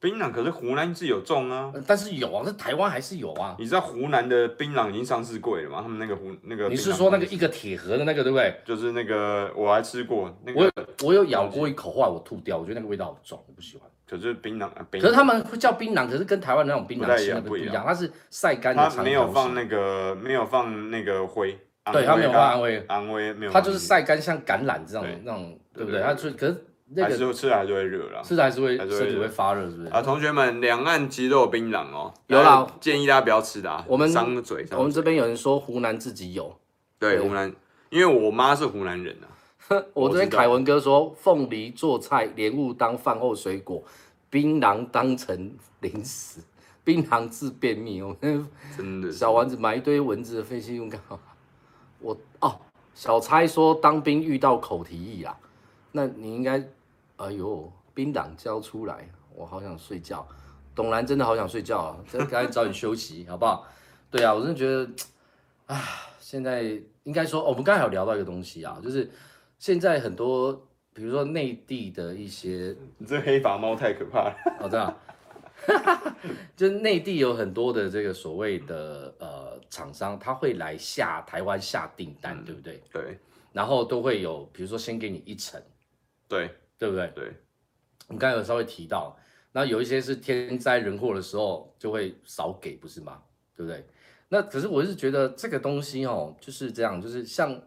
[0.00, 3.56] 槟榔可是湖南自有种啊，但是有啊，那台湾还是有啊。
[3.58, 5.80] 你知道湖南的槟榔已经上市贵了吗？
[5.80, 8.54] 他们那个湖那个，你是说那个一个铁盒的那个对不对？
[8.66, 10.72] 就是那个我还吃过，那个我有
[11.04, 13.88] 我有咬过一口，后来我吐掉，我觉得那个味道好重，我不喜欢。
[14.06, 18.90] 可是槟榔啊，可是他们会叫槟榔，可是跟台湾那种槟榔吃的不一样，它是晒干的。
[18.94, 21.58] 它没有放那个没有放那个灰，
[21.90, 26.02] 对，它没有放安徽，安徽没有，它就是晒干像橄榄这种那种，对不对？
[26.02, 26.66] 它就可是。
[27.02, 29.88] 还是吃了还是会热啦，吃了还是会身体会发热，是不是？
[29.88, 34.66] 啊，同学们，两岸其实都有槟榔哦，有啦，建议大家不要吃的啊，我们伤嘴。
[34.72, 36.56] 我们这边有人说湖南自己有，
[36.98, 37.52] 对，湖南，
[37.90, 39.26] 因为我妈是湖南人啊。
[39.94, 43.82] 我这边凯文哥说，凤梨做菜，莲雾当饭后水果，
[44.28, 46.40] 槟榔当成零食。
[46.84, 48.14] 槟榔治便秘哦，
[48.76, 51.18] 真的小丸子买一堆蚊子的废弃物干嘛？
[51.98, 52.60] 我哦，
[52.92, 55.34] 小差说当兵遇到口蹄疫啊，
[55.92, 56.62] 那你应该，
[57.16, 60.26] 哎呦，槟榔交出来，我好想睡觉。
[60.74, 63.66] 董兰真的好想睡觉啊， 这赶紧早点休息好不好？
[64.10, 64.90] 对啊，我真的觉得，
[65.72, 65.82] 啊，
[66.18, 66.62] 现在
[67.04, 69.08] 应该说，哦，我们刚才有聊到一个东西啊，就是
[69.58, 70.52] 现在很多，
[70.92, 74.94] 比如说内地的一些，你这黑发猫太可怕了，哦，这样。
[76.56, 82.82] 就内地有很多的这个所谓的呃厂商，他会来下台湾下订单，嗯，对不对？
[82.92, 83.18] 对。
[83.52, 85.62] 然后都会有，比如说先给你一层，
[86.28, 87.10] 对，对不对？
[87.14, 87.24] 对。
[88.08, 89.16] 我们刚才有稍微提到，
[89.52, 93.22] 那有一些是天灾人祸的时候就会少给，不是吗？
[93.56, 93.86] 对不对？
[94.28, 97.60] 那可是我是觉得这个东西哦，就是这样，就是像。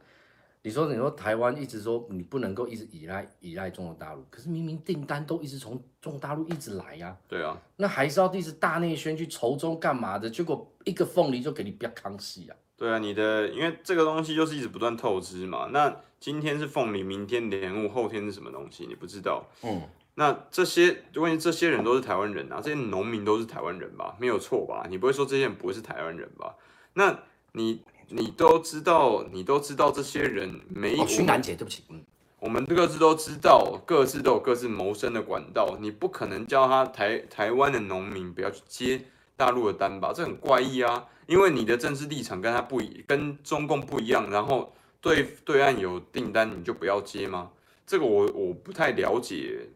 [0.63, 7.15] 你说，你说台湾一直说你不能够一直依赖依赖中国大陆，可是明明订单都一直从中国大陆一直来呀。
[7.25, 10.29] 对啊，那还是要一直大内宣去筹中干嘛的？
[10.29, 12.57] 结果一个凤梨就给你不要康熙啊。
[12.75, 15.69] 对啊，你的因为这个东西就是一直不断透支嘛。
[15.71, 18.85] 那今天是凤梨，明天莲雾，后天是什么东西？
[18.87, 19.45] 你不知道。
[19.63, 19.81] 嗯。
[20.15, 24.15] 那这些，关于这些人都是台湾人啊，这些农民都是台湾人吧？
[24.19, 24.85] 没有错吧？
[24.89, 26.55] 你不会说这些人不是台湾人吧？
[26.93, 27.19] 那
[27.51, 27.81] 你。
[28.09, 31.05] 你都知道，你都知道这些人没有。
[31.05, 32.01] 勋兰姐，对不起，嗯，
[32.39, 35.77] 我们各自都知道，各自都有各自谋生的管道。
[35.81, 39.01] 你不可能叫他台台湾的农民不要去接
[39.35, 40.13] 大陆的单吧？
[40.15, 41.05] 这很怪异啊！
[41.25, 44.31] 因为你的政治立场跟他不一，跟中共不一样。
[44.31, 47.49] 然后对对岸有订单，你就不要接吗？
[47.85, 49.67] 这个我我不太了解，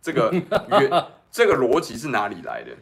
[0.00, 2.76] 这个这个原这个逻辑是哪里来的？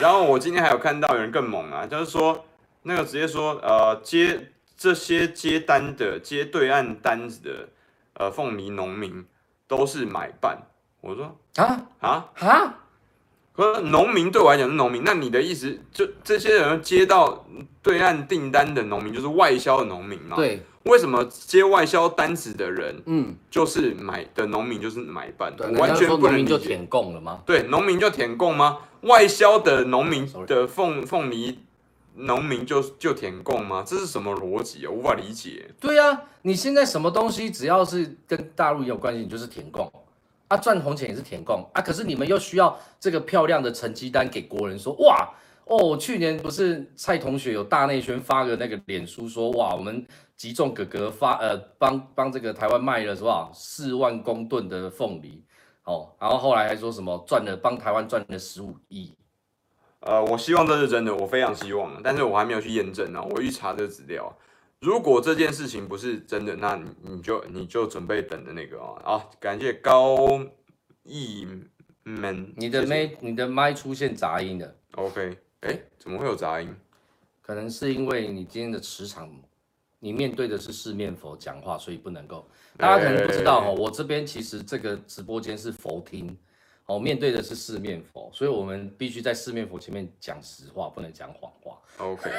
[0.00, 2.44] 然后我今天还有看到有人更猛啊，就是说。
[2.82, 7.68] 那个直接说，呃，接这些接单的、接对岸单子的，
[8.14, 9.26] 呃，凤梨农民
[9.66, 10.56] 都是买办。
[11.02, 12.78] 我说啊啊啊！
[13.52, 17.44] 可是农民对我来讲是农民，那你的意思就这些人接到
[17.82, 20.36] 对岸订单的农民就是外销的农民嘛？
[20.36, 20.62] 对。
[20.88, 25.54] 为什么接外销单子的人，嗯，就是买的农民就是买办？
[25.54, 26.48] 对，完全不能理解。
[26.48, 27.42] 就填供了吗？
[27.44, 28.78] 对，农民就填供吗？
[29.02, 31.60] 外销的农民的凤凤梨。
[32.20, 33.84] 农民就就填供吗？
[33.86, 34.90] 这是什么逻辑啊？
[34.90, 35.70] 无法理解。
[35.78, 39.88] 对呀、啊，你现在什么东西只要是跟大陆有关系，你就是填供
[40.48, 41.80] 啊，赚红钱也是填供啊。
[41.80, 45.28] 可是你们又需要这个漂亮的成绩单给国人说，哇
[45.68, 53.50] 哦，去年不是蔡同学有大内宣发个那个脸书说，哇，我们集中哥哥发呃帮帮这个台湾卖了是吧？
[53.52, 55.44] 四万公吨的凤梨
[55.84, 59.12] 哦，然后后来还说什么赚了帮台湾赚了十五亿。
[60.00, 63.22] 呃，我希望这是真的，我非常希望，但是我还没有去验证呢。
[63.30, 64.32] 我去查这个资料，
[64.80, 68.94] 如果这件事情不是真的，那你你就你就准备等着那个啊。
[69.04, 70.40] 好，感谢高
[71.02, 71.46] 义
[72.04, 74.74] 门，你的麦你的麦出现杂音了。
[74.92, 76.74] OK，哎、欸，怎么会有杂音？
[77.42, 79.30] 可能是因为你今天的磁场，
[79.98, 82.48] 你面对的是四面佛讲话，所以不能够。
[82.76, 86.36] 大家可能不知道哦，我这边其实这个直播间是佛厅。
[86.86, 91.76] 哦，面对的是四面佛，所以我们必须在四面佛前面讲实话，不能讲谎话。
[91.98, 92.30] OK，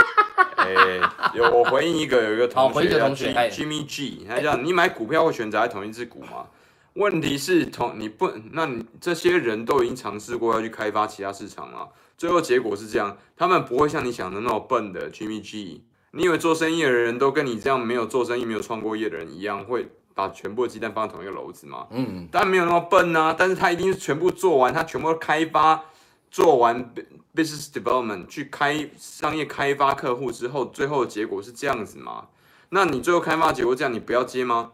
[0.56, 1.00] 哎、欸，
[1.34, 6.46] 有我回应一个，有一个同学，回一个同学，Jimmy G，他讲你买股票会选择在同一只股吗？
[6.94, 11.86] 问题是同你不，那你这些人都已经尝试过要去开发其他市场了，
[12.20, 19.88] 最后结果是这样，他们不会像你想的那么笨的，Jimmy G，你以为做生意的人都跟你这样没有做生意、没有创过业的人一样会？
[20.14, 21.86] 把全部的鸡蛋放在同一个篓子吗？
[21.88, 25.82] 嗯，当然没有那么笨啊，但是他一定是全部做完，他全部都开发
[26.30, 26.92] 做完
[27.34, 32.26] business development 去开商业开发客户之后，最后的结果是这样子吗？
[32.68, 34.72] 那你最后开发结果这样，你不要接吗？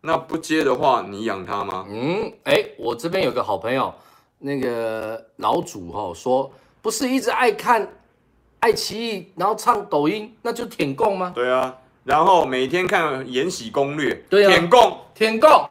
[0.00, 1.86] 那不接的话，你养他吗？
[1.88, 3.94] 嗯，哎、欸，我这边有个好朋友，
[4.42, 6.52] 那个老祖哈说，
[6.82, 7.88] 不是一直爱看
[8.58, 11.32] 爱奇艺，然后唱抖音，那就舔供吗？
[11.34, 11.74] 对啊。
[12.04, 15.68] 然后每天看《延禧攻略》，对啊，舔供，舔供，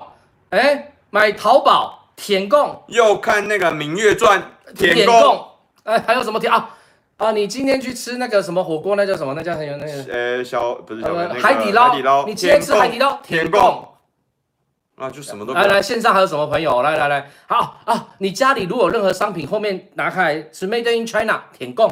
[0.52, 4.42] 哎，买淘宝，舔供，又看那个《芈月传》，
[4.74, 5.46] 舔供，
[5.84, 6.50] 哎，还有什么舔？
[6.50, 6.70] 啊？
[7.18, 9.34] 啊，你今天去吃那个什么火锅，那叫什么？
[9.34, 13.90] 那叫很有那个，呃，小不是小、那个、海底捞，海底捞，你今天吃海底捞，舔共，
[15.02, 16.84] 那就什么都来来线上还有什么朋友？
[16.84, 21.90] 来来来，好啊，你家里如果有任何商品后面拿开来是 Made in China，舔供。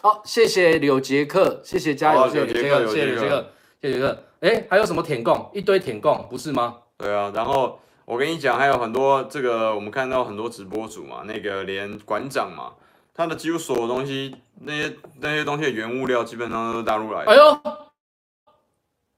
[0.00, 4.24] 好，谢谢柳杰克，谢谢加油，谢谢柳杰克，谢谢柳杰克，谢谢柳杰克。
[4.40, 5.50] 哎，还有什么舔供？
[5.52, 6.76] 一堆舔供，不是吗？
[6.96, 12.72] 对啊，然后我跟你讲，还有很多这个，我们看到很多直播主嘛，那个连馆长嘛，
[13.14, 17.30] 他的几乎所有东西，那些那些东西的原物料基本上都是大陆来的。
[17.30, 17.60] 哎呦，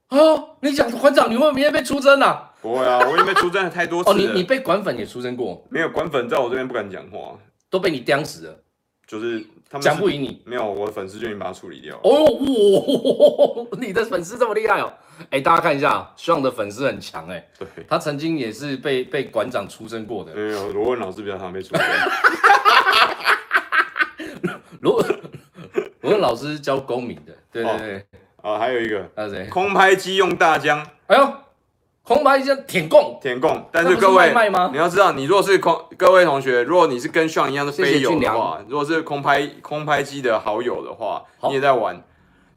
[0.08, 2.45] 哎呦，你讲馆长，你会不会明天被出征啊？
[2.60, 4.14] 不会啊，我已经被出征了太多次了。
[4.14, 5.64] 哦，你你被管粉也出征过？
[5.70, 7.38] 没有，管粉在我这边不敢讲话。
[7.68, 8.56] 都被你钉死了，
[9.06, 10.40] 就是他们讲不赢你。
[10.46, 12.00] 没有，我的粉丝就已经把它处理掉了。
[12.04, 14.92] 哦哇，你的粉丝这么厉害哦！
[15.30, 17.44] 哎，大家看一下，Sean 的粉丝很强哎。
[17.58, 20.32] 对，他曾经也是被被馆长出征过的。
[20.32, 21.84] 没有，罗文老师比较常被出征。
[24.80, 25.04] 罗
[26.02, 28.06] 罗文老师教公民的，对对对。
[28.42, 29.46] 啊，还有一个，还有谁？
[29.48, 30.86] 空拍机用大疆。
[31.08, 31.32] 哎呦！
[32.06, 34.32] 空拍机舔供，舔供，但是各位，
[34.70, 42.00] 你要知道，你如果是空，各位同学，如果你是跟 Sean 一样的飞友的话，如果是空拍空拍机的好友的话，你也在玩。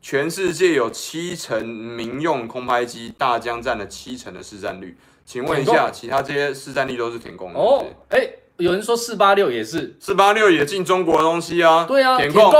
[0.04, 4.96] 全世界有七成民用空拍机，大疆占了七成的市占率。
[5.26, 7.60] 请问一下，其他这些市占率都是舔供的？
[7.60, 11.86] 哦，哎，有人说四八六也是，四八六也进中国的东西啊？
[11.88, 12.52] 对啊，舔供，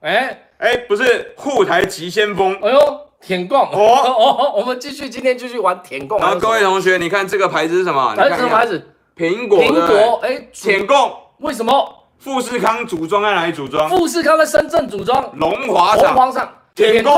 [0.00, 3.07] 哎哎，不是护台急先锋，哎呦。
[3.20, 6.18] 舔供哦 哦，我们继续，今天继续玩舔供。
[6.18, 8.14] 然后各位同学，你看这个牌子是什么？
[8.14, 8.94] 来，什么牌子？
[9.16, 9.58] 苹果。
[9.58, 11.12] 苹果，哎，舔供。
[11.38, 11.94] 为什么？
[12.18, 13.88] 富士康组装在哪里组装？
[13.88, 15.30] 富士康在深圳组装。
[15.34, 16.14] 龙华厂。
[16.14, 16.52] 龙华厂。
[16.74, 17.12] 舔供。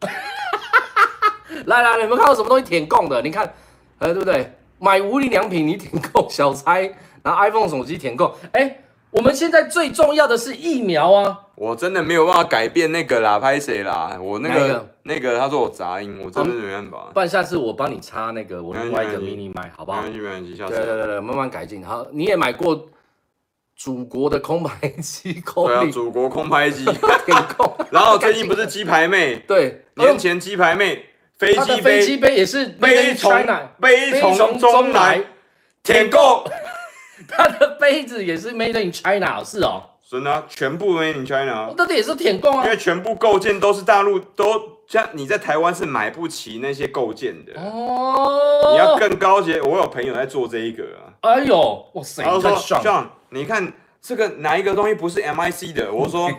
[1.66, 3.22] 来来，你们看到什么东西舔供的？
[3.22, 3.54] 你看，
[3.98, 4.52] 呃，对不对？
[4.78, 6.90] 买无印良品你舔供，小财
[7.22, 8.80] 拿 iPhone 手机舔供，哎。
[9.14, 11.38] 我们现在最重要的是疫苗啊！
[11.54, 14.18] 我真的没有办法改变那个啦，拍谁啦？
[14.20, 17.10] 我那个，个那个，他说我杂音，我真的没办法。
[17.14, 20.02] 不然下次我帮你插那个我另外一个 mini 麦，好不好？
[20.02, 20.74] 没关系，没关系，下次。
[20.74, 21.80] 对对对，慢慢改进。
[21.86, 22.88] 好，你也买过
[23.76, 25.40] 祖国的空拍机？
[25.42, 26.84] 空对啊，祖国空拍机。
[27.92, 29.36] 然后最近不是鸡排妹？
[29.46, 31.04] 对，年前鸡排妹
[31.38, 33.32] 飞机杯，飞机杯也是悲从
[33.78, 35.22] 悲从中来，
[35.84, 36.42] 舔共。
[37.28, 49.58] 它的杯子也是 Made in China，是哦，真的，全部 Made in China，那这也是舔供啊，因为全部构件都是大陆，都像你在台湾是买不起那些构件的哦，你要更高级。
[49.60, 53.72] 我有朋友在做这一个啊，哎呦，哇塞，他说 Sean，你看
[54.02, 55.90] 这个哪一个东西不是 MIC 的？
[55.94, 56.30] 我说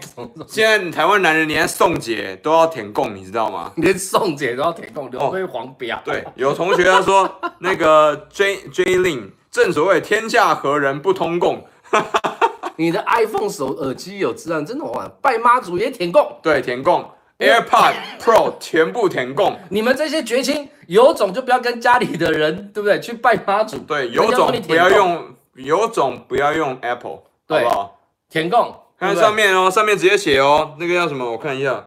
[0.47, 3.71] 现在台湾男人连宋姐都要舔供，你知道吗？
[3.77, 5.99] 连宋姐都要舔供，留个黄标。
[6.05, 9.31] 对，有同学他说那个 J J Lin。
[9.55, 11.65] 正所谓天下何人不通共？
[12.75, 15.09] 你的 iPhone 手耳机有质量，真的哇！
[15.21, 19.57] 拜妈祖也舔供，对，舔供 AirPod Pro 全部舔供。
[19.69, 22.99] 你们这些绝亲有种就不要跟家里的人，对不对？
[22.99, 23.77] 去拜妈祖。
[23.77, 27.99] 对，有种不要用，有种不要用 Apple，对好不好？
[28.29, 31.31] 舔供，看上面哦，上面直接写哦，那个叫什么？
[31.31, 31.85] 我看一下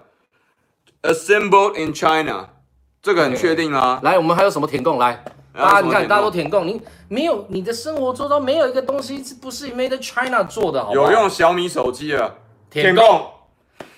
[1.03, 2.49] ，Assembled in China，
[3.03, 4.01] 这个很确定啊。
[4.03, 4.97] 来，我们还有什么填供？
[4.97, 5.23] 来。
[5.59, 10.85] 大家你看，大家都舔供，你没有你的生活周遭没有一个东西是不是 Made in China 做的？
[10.85, 12.33] 好，有用小米手机啊，
[12.71, 13.27] 舔供。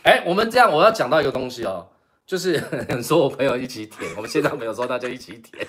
[0.02, 1.86] 哎，我们这样，我要讲到一个东西哦，
[2.26, 2.58] 就是
[3.04, 5.66] 说我朋友一起舔，我们现场没有说大家一起舔，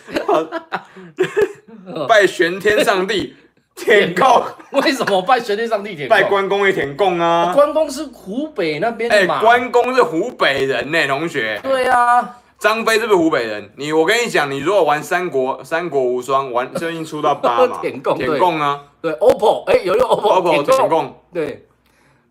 [2.07, 3.35] 拜玄天上帝
[3.75, 4.81] 舔供。
[4.81, 6.07] 为什么拜玄天上帝舔？
[6.07, 7.51] 拜关公也舔供啊？
[7.53, 9.41] 关公是湖北那边的嘛？
[9.41, 11.59] 关公是湖北人呢，同学。
[11.61, 12.37] 对啊。
[12.61, 13.71] 张飞是不是湖北人？
[13.75, 21.65] 你我跟你讲，你如果玩三国，三国无双，玩最近出到八嘛， 舔供舔供啊，对，OPPO，哎，有用 OPPO，OPPO 舔供，对，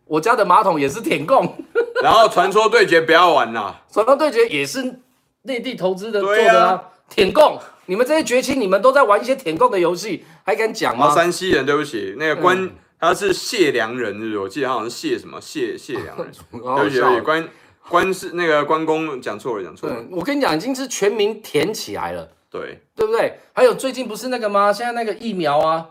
[0.04, 1.52] 我家的马桶也是舔供，
[2.00, 5.00] 然后传说对决不要玩啦，传说对决也是
[5.42, 11.12] 内地投资的做的啊，舔共，你们这些绝亲，你们都在玩一些舔供的游戏，还敢讲吗？
[11.12, 14.38] 山西人，对不起，那个关他是谢良人，是不是？
[14.38, 17.48] 我记得他好像是谢什么谢谢良人， 对不起，关。
[17.90, 19.96] 关是那个关公讲错了，讲错了。
[20.12, 23.34] 我跟你讲，已经是全民填起来了，对对不对？
[23.52, 24.72] 还有最近不是那个吗？
[24.72, 25.84] 现在那个疫苗啊，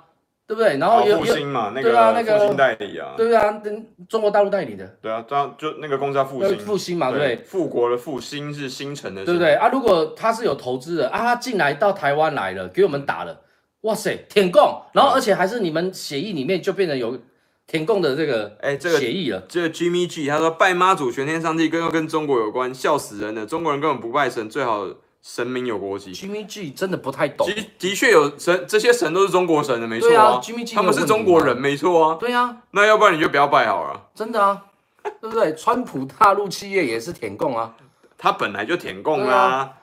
[0.47, 0.77] 对不对？
[0.77, 4.87] 然后有复兴嘛，那个复兴代理啊，对啊，跟中国大陆代理的。
[5.01, 7.35] 对啊，这就那个公司叫复兴，复兴嘛，对不对？
[7.45, 9.69] 复国的复兴是新城的，对不对啊？
[9.69, 13.41] 如果他是有投资的啊，他进来到台湾来了，给我们打了，
[13.81, 17.19] 哇塞，舔供，然后而且还是你们协议里面就变成有。
[17.69, 19.39] 舔共的这个哎，这个协议了。
[19.47, 23.45] 这个 Jimmy G 他说拜妈祖玄天上帝，跟又跟中国有关，笑死人了。
[23.45, 24.87] 中国人根本不拜神，最好
[25.21, 26.11] 神明有国籍。
[26.11, 27.47] Jimmy G 真的不太懂。
[27.47, 30.41] 的的确有神，这些神都是中国神的，没错啊。
[30.41, 32.17] Jimmy G 他们是中国人，没错啊。
[32.19, 34.09] 对啊，那要不然你就不要拜好了。
[34.15, 34.65] 真的啊，
[35.21, 35.53] 对不对？
[35.53, 37.75] 川普大陆企业也是舔共啊，
[38.17, 39.73] 他本来就舔共啊。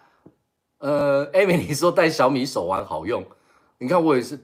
[0.79, 3.25] 呃，Amy 你说带小米手环好用，
[3.79, 4.37] 你看我也是。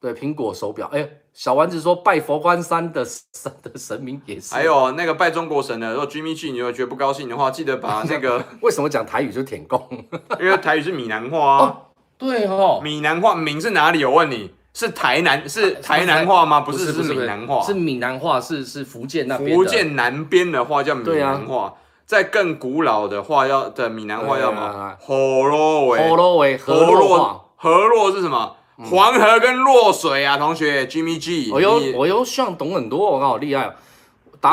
[0.00, 9.80] 对，苹果手表，哎，小丸子说拜佛光山的神 的神明也是，还有那个拜中国神的，如果 Jimmy G 你有觉得不高兴的话，记得把那个 为什么讲台语就舔共？
[10.40, 11.58] 因为台语是闽南话啊。
[11.58, 11.76] 哦，
[12.18, 14.04] 对哦，闽南话闽是哪里？
[14.04, 16.60] 我问你，是台南是台南话吗？
[16.60, 19.54] 不是，是闽南话，是闽南话，是是福建那边。
[19.56, 24.96] 福建南边的话叫闽南话，在更古老的话要的闽南话叫什么？
[25.00, 28.56] 河洛维，河洛维，河洛河洛是什么？
[28.88, 33.74] 黄河跟洛水啊，同学，Jimmy G，我又我又像懂很多，我刚好厉害。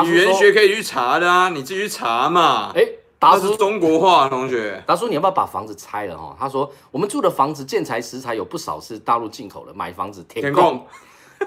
[0.04, 2.70] 语言学可以去查的啊，你自己去查嘛。
[2.74, 2.86] 哎，
[3.18, 4.82] 达叔，中国话，同学。
[4.86, 6.36] 达叔，你要不要把房子拆了哈？
[6.38, 10.86] 他说，我们住的房子建材食材有不少是大陆进口的，买房子填空。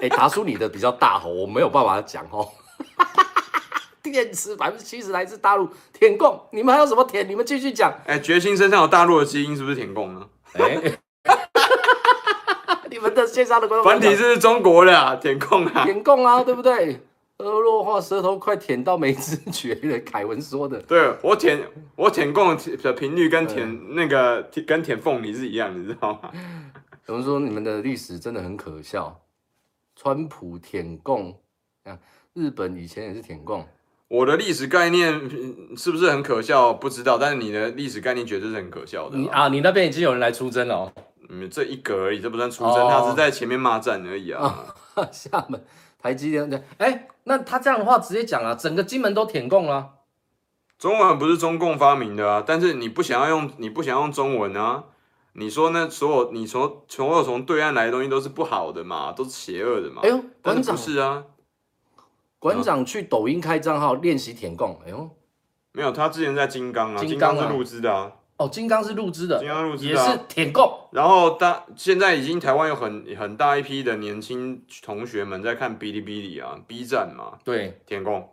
[0.00, 2.48] 哎，达叔，你的比较大吼，我没有办法讲哦。
[4.02, 6.38] 电池百分之七十来自大陆，填供。
[6.50, 7.28] 你们还有什么填？
[7.28, 7.94] 你们继续讲。
[8.06, 10.26] 哎，决心身上有大陆的基因，是不是填供呢？
[10.54, 10.80] 哎。
[10.82, 10.90] 你
[13.02, 16.98] 们的线上的观众，繁体是中国的啊，舔供啊，舔供啊，对不对？
[17.38, 20.78] 呃，弱化舌头快舔到没知觉了，凯文说的。
[20.82, 21.60] 对，我舔
[21.96, 26.30] 我舔共的频率跟舔那个跟舔凤梨是一样，你知道吗？
[27.08, 29.20] 有人说你们的历史真的很可笑，
[29.96, 31.36] 川普舔供，
[32.32, 33.66] 日本以前也是舔共。
[34.06, 35.12] 我的历史概念
[35.76, 36.72] 是不是很可笑？
[36.72, 39.16] 不知道，但是你的历史概念绝对是很可笑的。
[39.16, 40.92] 你啊，你那边已经有人来出征了哦。
[41.34, 44.66] 嗯，这一格而已，这不算出征，他是在前面骂战而已啊。
[45.10, 45.64] 厦门
[45.98, 49.92] 台积电，哎，那他这样的话直接讲啊，整个金门都舔共了。
[50.78, 54.84] 中文不是中共发明的啊，但是你不想要用，你不想用中文啊？
[55.34, 60.02] 你说那所有你从所有从对岸来的东西都是不好的嘛，都是邪恶的嘛？
[60.02, 61.24] 哎呦，馆长是啊，
[62.38, 65.08] 馆长去抖音开账号练习舔共，哎呦，
[65.72, 68.12] 没有，他之前在金刚啊，金刚是录制的啊。
[68.42, 70.88] 哦，金刚是入资的，金刚录制的，也是舔共。
[70.90, 78.28] 然后大现在已经台湾有很很大一批的年轻同学们在看哔哩哔哩啊，B 站嘛，对，舔共。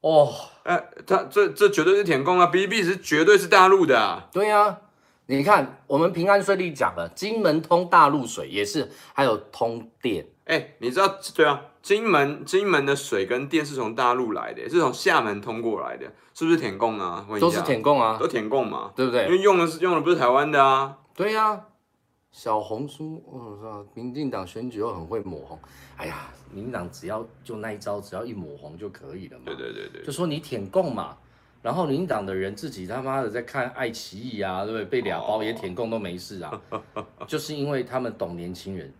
[0.00, 4.28] 哦，哎，他这这绝对是舔供啊，哔哩哔哩是绝对是大陆的啊。
[4.32, 4.78] 对呀、啊，
[5.26, 10.26] 你看我们平安顺利讲了，金门通大陆水也是，还有通电。
[10.44, 16.04] 哎，你知道对啊，金门金门的水跟电是从大陆来的，是从厦门通过来的。
[16.34, 17.26] 是不是舔共啊？
[17.40, 19.24] 都是舔共啊，都舔共嘛，对不对？
[19.24, 20.98] 因为用的是用的不是台湾的啊。
[21.14, 21.64] 对呀、啊，
[22.30, 25.58] 小红书，我操，民进党选举又很会抹红。
[25.96, 29.44] 哎呀，民进党只要就那一招，只要一抹红就可以了嘛。
[29.46, 31.16] 对对对对，就说你舔共嘛，
[31.62, 34.84] 然后民进党的人自己他妈的在看爱奇艺啊，对不对？
[34.84, 36.60] 被俩包也舔共都没事啊，
[37.26, 38.92] 就是因为他们懂年轻人。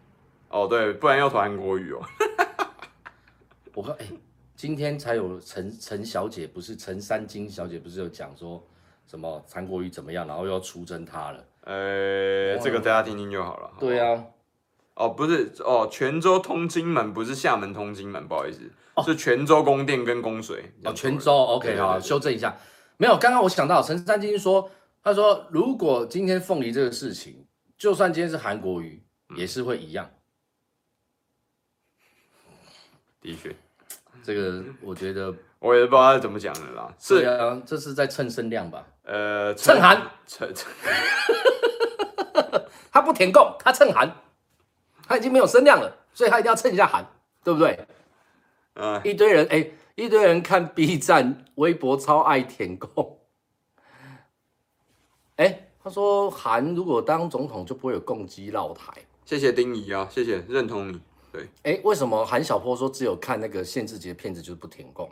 [0.49, 2.01] 哦，对，不然要传韩国语哦。
[3.79, 4.07] 我说，哎。
[4.57, 8.61] 今天才有陈陈小姐，不是陈三金小姐，不是有讲说
[9.07, 11.45] 什么韩国瑜怎么样，然后又要出征他了。
[11.61, 13.70] 呃、欸，这个大家听听就好了。
[13.79, 14.24] 对啊，
[14.95, 20.72] 哦，不是哦，泉州通金门不是厦门通金门，不好意思，哦、是泉州供电跟供水。
[20.83, 22.59] 哦，泉州，OK，好，修正一下。
[22.97, 24.68] 没有，刚刚我想到陈三金说，
[25.05, 29.01] 他说如果今天凤梨这个事情，就算今天是韩国瑜，
[29.37, 30.11] 也是会一样。
[33.20, 33.55] 的确。
[34.29, 36.95] 这个我觉得 我也不知道他怎么讲的啦。
[36.99, 38.85] 是啊，这是在蹭声量吧？
[39.05, 40.70] 呃，蹭韩，蹭蹭。
[42.93, 44.14] 他不舔共，他蹭韩，
[45.07, 47.03] 他已经没有声量了，所以他一定要蹭一下韩，
[47.43, 47.87] 对不对？
[48.74, 53.18] 呃，一堆人哎，一堆人看 B 站、微博超爱舔共。
[55.37, 58.93] 哎，他说韩如果当总统就不会有共机绕台。
[59.24, 61.01] 谢谢丁仪啊，谢谢认同你。
[61.33, 65.11] 对，哎，为什么韩小坡说只有看那个限制级的片子就是不填供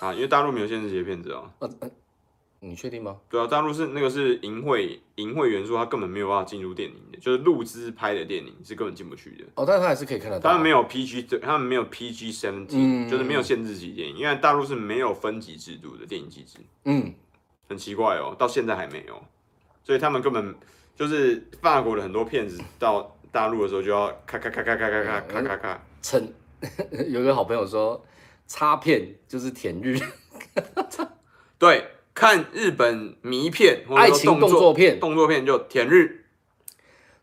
[0.00, 0.12] 啊？
[0.12, 1.50] 因为大陆没有限制级的片子啊。
[1.60, 1.90] 呃呃，
[2.60, 3.16] 你确定吗？
[3.30, 9.44] 对啊，大陆是那个是淫秽淫秽元素，它根本没有办法进入电影的，就是录资拍的电影是根本进不去的。
[9.54, 10.50] 哦，但是它还是可以看得到。
[10.50, 16.58] 他们没有 PG，他们没有 PG seventeen，嗯，就是没有限制级电影，因为大陆是没有分级制度的电影机制。
[16.84, 17.14] 嗯，
[17.68, 19.22] 很奇怪哦，到现在还没有，
[19.84, 20.54] 所以他们根本
[20.96, 23.14] 就是法国的很多片子到。
[23.30, 25.82] 大陆的时候就要咔咔咔咔咔咔咔咔咔咔。
[26.02, 26.32] 趁
[27.08, 28.04] 有个好朋友说，
[28.46, 29.98] 插片就是舔日。
[31.58, 36.24] 对，看日本迷片或者爱情动作片，动作片就舔日。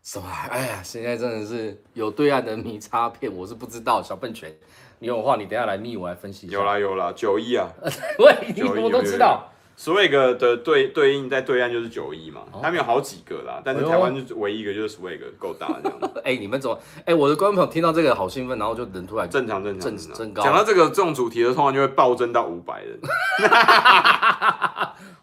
[0.02, 0.28] 什么？
[0.50, 4.02] 哎呀，现在真的是有对岸的迷插片，我是不知道。
[4.02, 4.54] 小笨犬，
[5.00, 6.56] 你有话你等下来密我来分析一下。
[6.56, 7.68] 有啦有啦，九一啊。
[8.20, 15.98] 喂，你怎么都知道？Swag 的对对应在对岸就是九一嘛，他们有好几个啦，但是台湾就唯一一个就是 Swag 够大这样。
[16.24, 16.78] 哎、欸，你们怎么？
[17.00, 20.42] 哎、欸，我的观众朋友听到这个好兴奋，然后就人突然正常正常正增高。
[20.42, 22.98] 讲到这个这种主题的，通常就会暴增到五百人。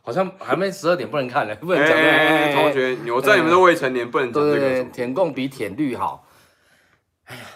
[0.05, 1.97] 好像还没十二点不能看呢，不能讲。
[2.53, 4.59] 同学，我知道你们都未成年，不能讲这个。
[4.59, 6.25] 对对对，舔共比舔绿好。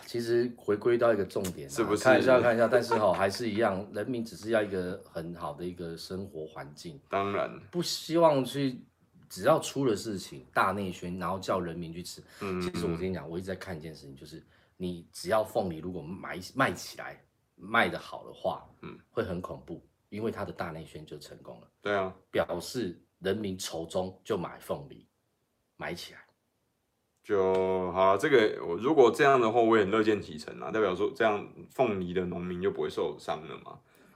[0.08, 2.02] 其实回归到一个重点，是不是？
[2.02, 6.98] 看一下看一下，但是哈，还是一样，人民只是要一个很好的一个生活环境。
[7.10, 8.82] 当然，不希望去，
[9.28, 12.24] 只要出了事情大内宣，然后叫人民去吃。
[12.40, 14.42] 嗯，其实我跟你讲，我一直在看一件事情，就是
[14.78, 17.22] 你只要凤梨如果买卖起来
[17.58, 21.68] 卖的好的话，嗯，会很恐怖，因为它的大内宣就成功了。
[21.82, 25.06] 对啊，表示人民仇中就买凤梨，
[25.76, 26.20] 买起来。
[27.28, 28.18] 就好了。
[28.18, 33.74] 这个我如果这样的话，我也很乐见其成啊，代表说这样凤梨的农民就不会受伤了嘛。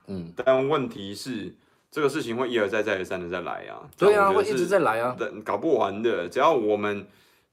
[0.07, 1.53] 嗯，但问题是
[1.91, 3.83] 这个事情会一而再再而三的再来啊。
[3.97, 6.29] 对啊，会一直在来啊，搞不完的。
[6.29, 7.05] 只要我们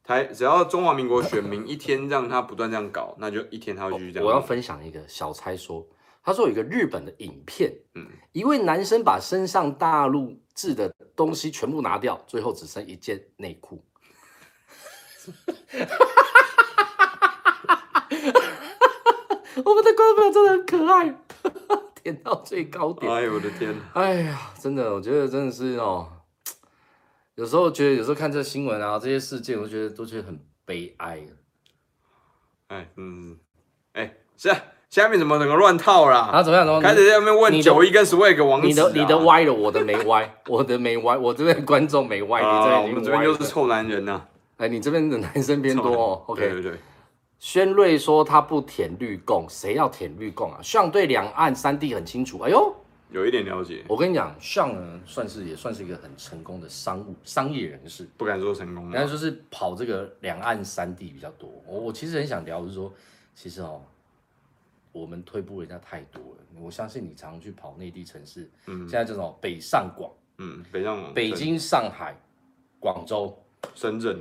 [0.05, 4.27] 台，只要中华民国选民一天让他不断这样搞，那就一天他会继续这样。
[4.27, 5.85] 我要分享一个小猜说。
[6.23, 13.83] 他说有一个日本的影片，嗯，一位男生把身上大陆制的东西全部拿掉，最后只剩一件内裤。
[19.65, 21.15] 我们的观众朋友真的很可爱，
[22.03, 23.11] 点到最高点。
[23.13, 23.75] 哎呦我的天！
[23.95, 26.09] 哎呀，真的，我觉得真的是哦，
[27.35, 31.27] 有时候觉得有时候看这新闻啊，这些事件，我觉得都觉得很悲哀。
[32.69, 33.39] 哎，嗯，
[33.93, 34.57] 哎，是啊。
[34.89, 36.31] 下面怎么整个乱套啦？
[36.33, 36.65] 啊，怎么样？
[36.67, 44.27] 怎么开始在下面问九一跟 Swag 王子，你的你的歪了，我的没歪， 我的没歪，我这边观众没歪，你这边我们这边就是臭男人呐。
[44.59, 46.23] 哎，你这边的男生偏多哦。
[46.27, 46.79] OK，对对对。
[47.39, 50.61] 轩瑞说他不舔绿共，谁要舔绿共啊？
[50.63, 52.39] 像对两岸三地很清楚。
[52.41, 52.75] 哎呦，
[53.11, 53.85] 有一点了解。
[53.89, 61.51] 我跟你讲，像呢，算是也算是一个很成功的商务商业人士，不敢说成功，但是就是跑这个两岸三地比较多。
[61.67, 62.93] 我我其实很想聊，就是说，
[63.35, 63.81] 其实哦。
[64.91, 72.17] 我们退步人家太多了，我相信你常常去跑内地城市，嗯，现在这种北上广，嗯，北上广，北京、上海、
[72.81, 73.39] 广州、
[73.75, 74.21] 深圳，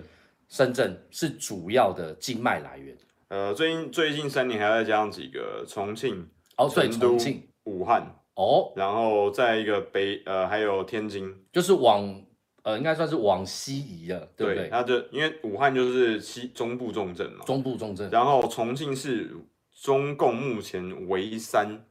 [0.50, 2.98] 深圳是主要的经脉来源。
[3.30, 6.28] 呃，最近最近三年还在加上几个重庆，
[6.58, 12.24] 哦，对，重庆、武汉，哦，然后再一个北，呃，还有天津，就是往，
[12.64, 14.70] 呃，应该算是往西移了，对不对？
[14.70, 19.36] 它就因为武汉就是西中部重镇嘛，中部重镇，然后重庆是。
[19.80, 21.86] 中共目前唯三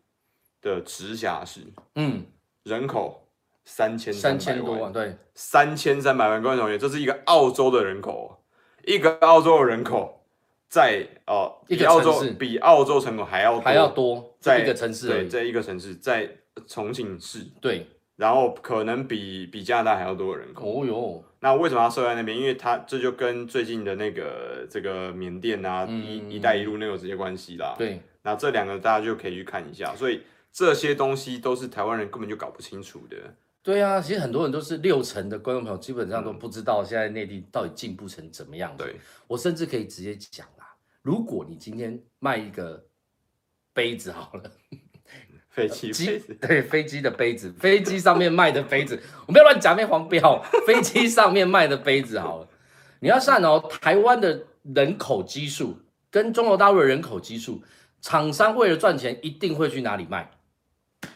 [0.61, 1.61] 的直辖市，
[1.95, 2.27] 嗯，
[2.65, 3.29] 人口
[3.65, 6.43] 三千三千多万，对，三千三百万。
[6.43, 8.36] 观众同学，这是一个澳洲的人口，
[8.87, 10.25] 一个澳洲的人口
[10.69, 16.31] 在哦，一个澳洲比澳洲人口还要还要多，在一个城市，对，在一个城市，在
[16.67, 17.87] 重庆市，对。
[18.17, 20.65] 然后可能比比加拿大还要多的人口。
[20.65, 22.35] 哦哟，那为什么要设在那边？
[22.35, 27.75] 因为它这就跟最近的那个这个缅甸啊，嗯、一一带一路那个有直接关系啦。
[27.77, 29.95] 对，那这两个大家就可以去看一下。
[29.95, 33.19] 所以这些东西都是台湾人根本就搞不清楚的。
[33.67, 38.73] 对啊，其实很多人都是六成的观众朋友基本上都不知道现在内地到底进步成怎么样。
[38.77, 38.95] 对，
[39.27, 42.87] 我甚至可以直接讲啦，如果你今天卖一个
[43.73, 44.53] 杯子好了。
[45.51, 50.41] 飞机杯子，对，飞机的杯子，飞机上面卖的杯子，我不要乱讲，没黄标。
[50.65, 52.49] 飞机上面卖的杯子好了，
[53.01, 55.77] 你要算哦，台湾的人口基数
[56.09, 57.61] 跟中国大陆的人口基数，
[58.01, 60.31] 厂商为了赚钱，一定会去哪里卖？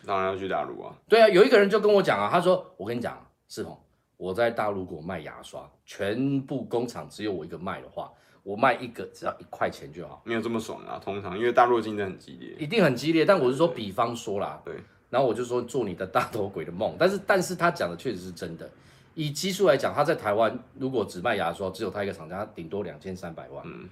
[0.07, 0.95] 当然要去大陆啊。
[1.09, 3.77] 对啊，有一个人就跟我讲啊，他说：“我跟你讲，世鹏，
[4.17, 8.11] 我在大陆给我卖牙刷，全部工厂只有我一个卖的话。”
[8.43, 10.99] 我卖一个只要一块钱就好，没有这么爽啊。
[10.99, 13.23] 通常因为大陆竞争很激烈，一定很激烈。
[13.23, 14.77] 但我是说，比方说啦，对。
[15.11, 18.69] 然后我就说做你的大头鬼的梦，但是但是他讲的确实是真的。
[19.15, 23.63] 以基数来讲，他在台湾如果只卖牙刷，只有他一个厂家，顶多两千三百万。
[23.67, 23.87] 嗯。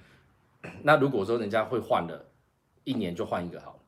[0.81, 2.25] 那如果说人家会换的，
[2.85, 3.78] 一年就换一个好了，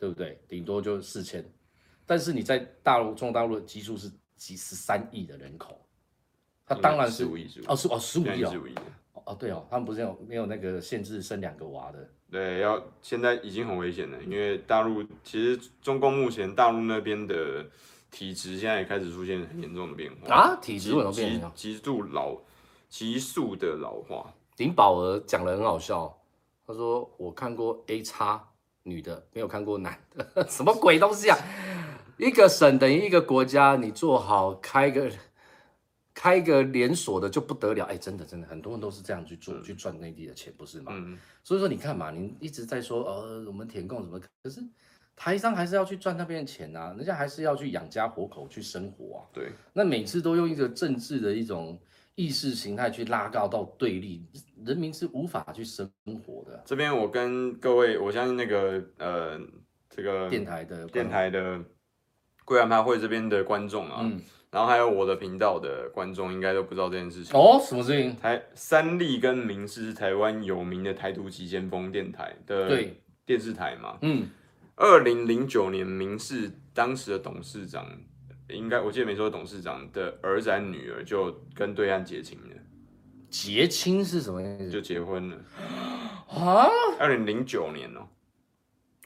[0.00, 0.40] 对不对？
[0.48, 1.44] 顶多就四千。
[2.06, 5.78] 但是你在大陆，中国大陆的基数是几十三亿的人口，
[6.66, 8.52] 他当然是十五亿，哦，是哦，十五亿哦。
[9.26, 12.08] 哦，对哦，他们不是有没有那个限制生两个娃的？
[12.30, 17.64] 对，要现在已经很危险了，因为大陆其实中共目前大陆那边的
[18.10, 22.36] 体质现在也开始出现很严重的变化啊，体质有变化，极度老，
[22.88, 24.32] 急速的老化。
[24.56, 26.18] 林宝儿讲的很好笑，
[26.66, 28.42] 他说我看过 A 叉
[28.82, 31.36] 女的，没有看过男的， 什么鬼东西啊？
[32.18, 35.10] 一个省等于一个国家，你做好开个。
[36.12, 40.92] 开一个连锁的就不得了，哎，真的真的，很多人都是这样去做，嗯、去赚内地的钱，不是吗？
[40.94, 44.60] 嗯、所以说你看嘛，你一直在说，呃，我们填供什么，可是
[45.16, 49.20] 台商还是要去赚那边的钱啊，人家还是要去养家活口去生活啊。
[49.32, 51.80] 对，那每次都用一个政治的一种
[52.20, 54.26] 意识形态去拉高到对立，
[54.64, 55.90] 人民是无法去生
[56.22, 56.62] 活的。
[56.66, 59.40] 这边我跟各位，我相信那个呃，
[59.88, 61.58] 这个电台的电台的
[62.44, 64.00] 贵安派会这边的观众啊。
[64.02, 64.20] 嗯
[64.52, 68.16] 然后还有我的频道的观众应该都不知道这件事情哦，什么事情？
[68.16, 72.84] 台三立跟民视是台湾有名的台独急先锋电台的
[73.24, 73.96] 电视台嘛？
[74.02, 74.26] 嗯，
[74.74, 77.86] 二零零九年民视当时的董事长，
[78.52, 82.56] 应该我记得没错，董事长的儿子还女儿就跟对岸结亲了。
[83.28, 84.70] 结亲是什么意思？
[84.70, 85.36] 就结婚了
[86.28, 86.68] 啊？
[86.98, 88.08] 二零零九年哦，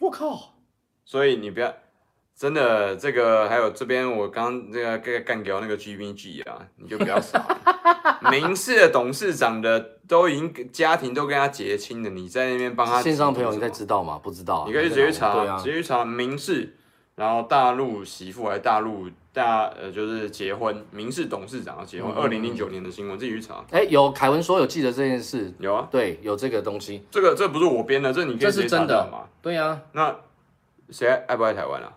[0.01, 0.55] 我靠！
[1.05, 1.74] 所以你不要。
[2.36, 7.47] 真的，这个还有这边，我刚这个干干掉那个 G B G 啊，你就不要傻。
[8.28, 9.78] 民视的董事长的
[10.09, 14.18] 都已经家庭都跟他结亲了，你在那边帮他线上朋友应该知道吗？
[14.20, 16.76] 不知道、啊，你可以直接查，对啊、直接去查民事，
[17.17, 23.65] 然后大陆媳妇还是大陆大呃就是结婚，民事董事长要结婚，二零零九年的新闻自己去查。
[23.71, 29.29] 哎、欸，有凯文说有记得这件事，有啊，对，有这个东西，这个这不是我编的，这你可以直接查到嘛？
[29.41, 30.15] 对啊，那
[30.91, 31.93] 谁爱不爱台湾啊？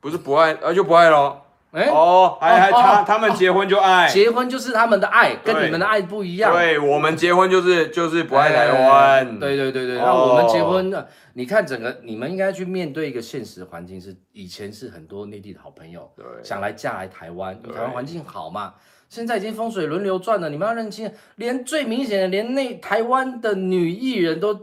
[0.00, 1.42] 不是不爱，呃就不爱咯。
[1.72, 6.52] 哎、欸、哦，还还他他们结婚就爱，结婚就是他们的爱，跟你们的爱不一样。
[6.52, 9.38] 对，我们结婚就是就是不爱台湾。
[9.38, 11.06] 对对对对，那我们结婚呢？
[11.34, 16.10] 你看整个你们应该去面对一个现实环境，是以前是很多内地的好朋友
[16.42, 18.74] 想来嫁来台湾，台湾环境好嘛。
[19.08, 24.54] 现在已经风水轮流转了，你们要认清，连最明显的连那台湾的女艺人都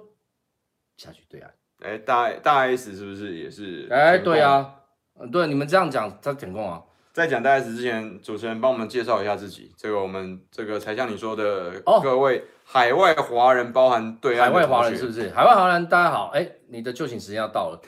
[0.97, 1.49] 下去对岸。
[1.85, 3.87] 哎，大大 S 是不是也是？
[3.89, 4.73] 哎，对啊。
[5.31, 6.79] 对，你们这样讲，他成功啊！
[7.17, 9.71] 在讲大 S 之前，主持人帮我们介绍一下自己。
[9.75, 11.71] 这个我们这个才像你说的，
[12.03, 15.31] 各位海外华人，包含对岸海外华人是不是？
[15.31, 17.81] 海外华人，大家好，哎，你的就寝时间要到了。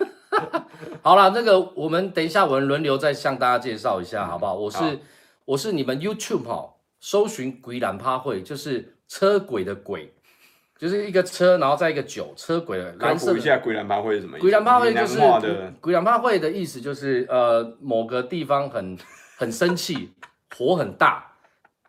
[1.04, 4.54] 好了，那个我们等一下，我们轮流再向大家介绍一下，好不好？
[4.54, 5.00] 我是
[5.44, 10.14] 我是你们 YouTube 哈，搜寻“鬼懒趴会”，就是车鬼的轨。
[10.78, 13.32] 就是一个车，然后再一个酒，车轨的蓝色。
[13.32, 14.42] 讲一下鬼兰趴会是什么意思？
[14.42, 15.18] 鬼兰趴会就是
[15.80, 18.98] 鬼兰趴会的意思就是呃某个地方很
[19.38, 20.12] 很生气，
[20.54, 21.32] 火很大。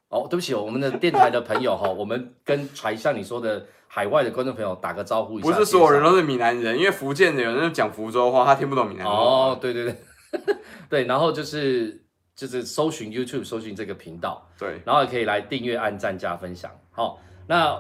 [0.08, 5.50] 哦，对不起，我们的电台的朋友哈，我们跟还像你说的海外的观众朋友打个招呼一下。
[5.50, 9.12] 不是所有人都是闽南人，因为福建的有人讲福州话，他听不懂闽南话。
[9.12, 9.96] 哦，对对对，
[10.90, 12.02] 对，然后就是
[12.34, 16.72] 就是搜寻 YouTube，搜寻这个频道，对，然后也可以来订阅、按赞、加分享。
[16.92, 17.78] 好，那。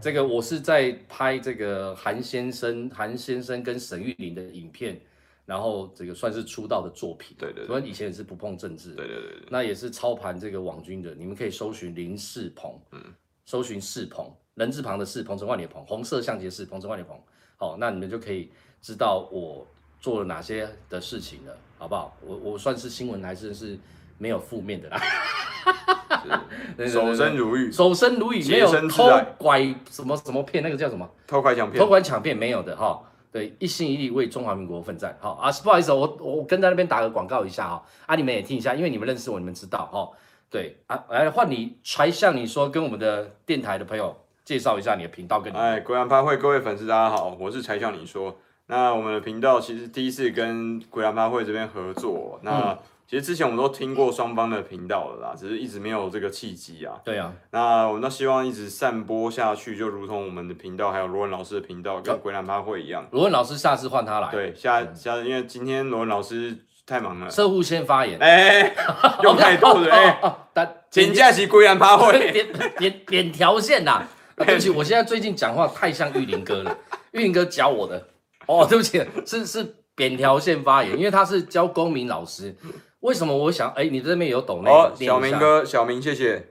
[0.00, 5.00] 这个我是在拍这个韩先生、韩先生跟沈玉琳的影片，
[5.44, 7.36] 然后这个算是出道的作品。
[7.38, 8.94] 对对，我以前也是不碰政治。
[8.94, 13.02] 对对对，那也是操盘这个网军的，你们可以搜寻林世鹏，嗯，
[13.44, 17.18] 搜寻世鹏，人字旁的世，鹏程万里鹏，红色象结式，鹏程万里鹏。
[17.56, 19.66] 好，那你们就可以知道我
[20.00, 22.16] 做了哪些的事情了，好不好？
[22.24, 23.76] 我我算是新闻还是是
[24.18, 25.00] 没有负面的啦。
[26.86, 29.60] 守身如玉，守身如玉，没有偷拐
[29.90, 31.08] 什么什么骗，那个叫什么？
[31.26, 33.00] 偷拐抢骗，偷拐抢骗没有的哈。
[33.30, 35.16] 对，一心一意为中华民国奋战。
[35.20, 37.82] 好啊，不好意思，我我跟在那边打个广告一下哈。
[38.06, 40.08] 啊，你们也听一下，因为你们认识我，你们知道哈。
[40.50, 45.56] 对啊，来换你，才向你说跟我们的电台的朋友介绍一下你的频道跟你。
[45.58, 48.34] 哎，鬼兰趴会各位粉丝大家好，我是才向你说。
[48.68, 52.70] 那我们的频道其实第一次跟鬼兰趴会这边合作，那。
[52.70, 56.92] 嗯其实之前我们都听过双方的频道了啦，只是一直没有这个契机啊。
[57.02, 63.08] 对啊，那我们都希望一直散播下去，就如同我们的频道还有罗文老师的频道跟鬼兰趴会一样。
[63.12, 64.30] 罗文老师下次换他来。
[64.30, 66.54] 对，下下次因为今天罗文老师
[66.84, 67.30] 太忙了。
[67.30, 68.18] 社户先发言。
[68.20, 68.76] 哎、欸，
[69.24, 70.22] 用太多了哎。
[70.52, 72.46] 但请假期鬼兰趴会 扁
[72.76, 74.08] 扁扁条线呐、啊。
[74.36, 76.76] 对不起，我现在最近讲话太像玉林哥了，
[77.12, 78.06] 玉林哥教我的。
[78.48, 82.56] 哦，对不起，是是扁条线发言，因为他是教公民老师。
[83.00, 83.70] 为什么我想？
[83.76, 84.76] 哎，你这边有懂那个？
[84.76, 86.48] 哦，小明哥，小明，谢谢。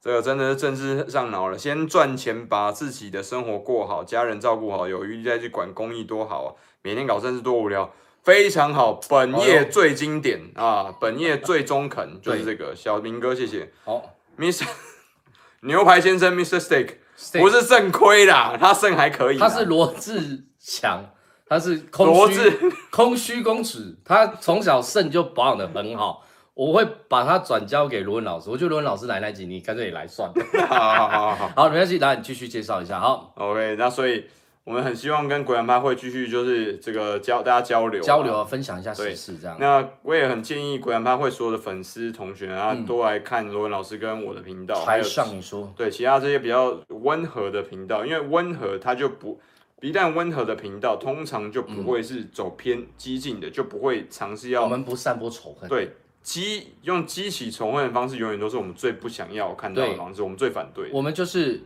[0.00, 6.48] 这个真的是政治上脑了，先赚钱，把自己的生活过好，家人照顾好，有余力再去管公益，多好啊！
[6.82, 13.70] 每天搞政治多无聊，非常好，本业最经典、哦、啊，本业最中肯，就是这个小明哥，谢谢。
[13.84, 14.66] 好，Mr.
[15.62, 16.60] 牛排先生，Mr.
[16.60, 21.04] Steak，, Steak 不是肾亏啦，他肾还可以，他是罗志祥。
[21.48, 22.50] 他是空虚
[22.90, 26.22] 空虚公子，他从小肾就保养的很好，
[26.54, 28.50] 我会把他转交给罗文老师。
[28.50, 30.34] 我觉得罗文老师来那集，你干脆也来算了。
[30.66, 33.00] 好好好好好，没关系，来你继续介绍一下。
[33.00, 34.24] 好，OK，那所以
[34.64, 39.56] 我们很希望跟鬼兰趴会继续就是这个交大家交流交流啊，分享一下时事这样。
[39.58, 49.40] 那我也很建议鬼兰趴会所有的粉丝同学啊，多来看罗文老师跟我的频道，还有像你说对其他这些比较温和的频道，因为温和它就不。
[49.80, 54.64] 一旦温和的频道，通常就不会是走偏激进的，嗯、就不会尝试要。
[54.64, 55.68] 我们不散播仇恨。
[55.68, 60.90] 对，激用激起仇恨的方式，永远都是我们最不想要看到的方式，我们最反对。
[60.92, 61.60] 我们就是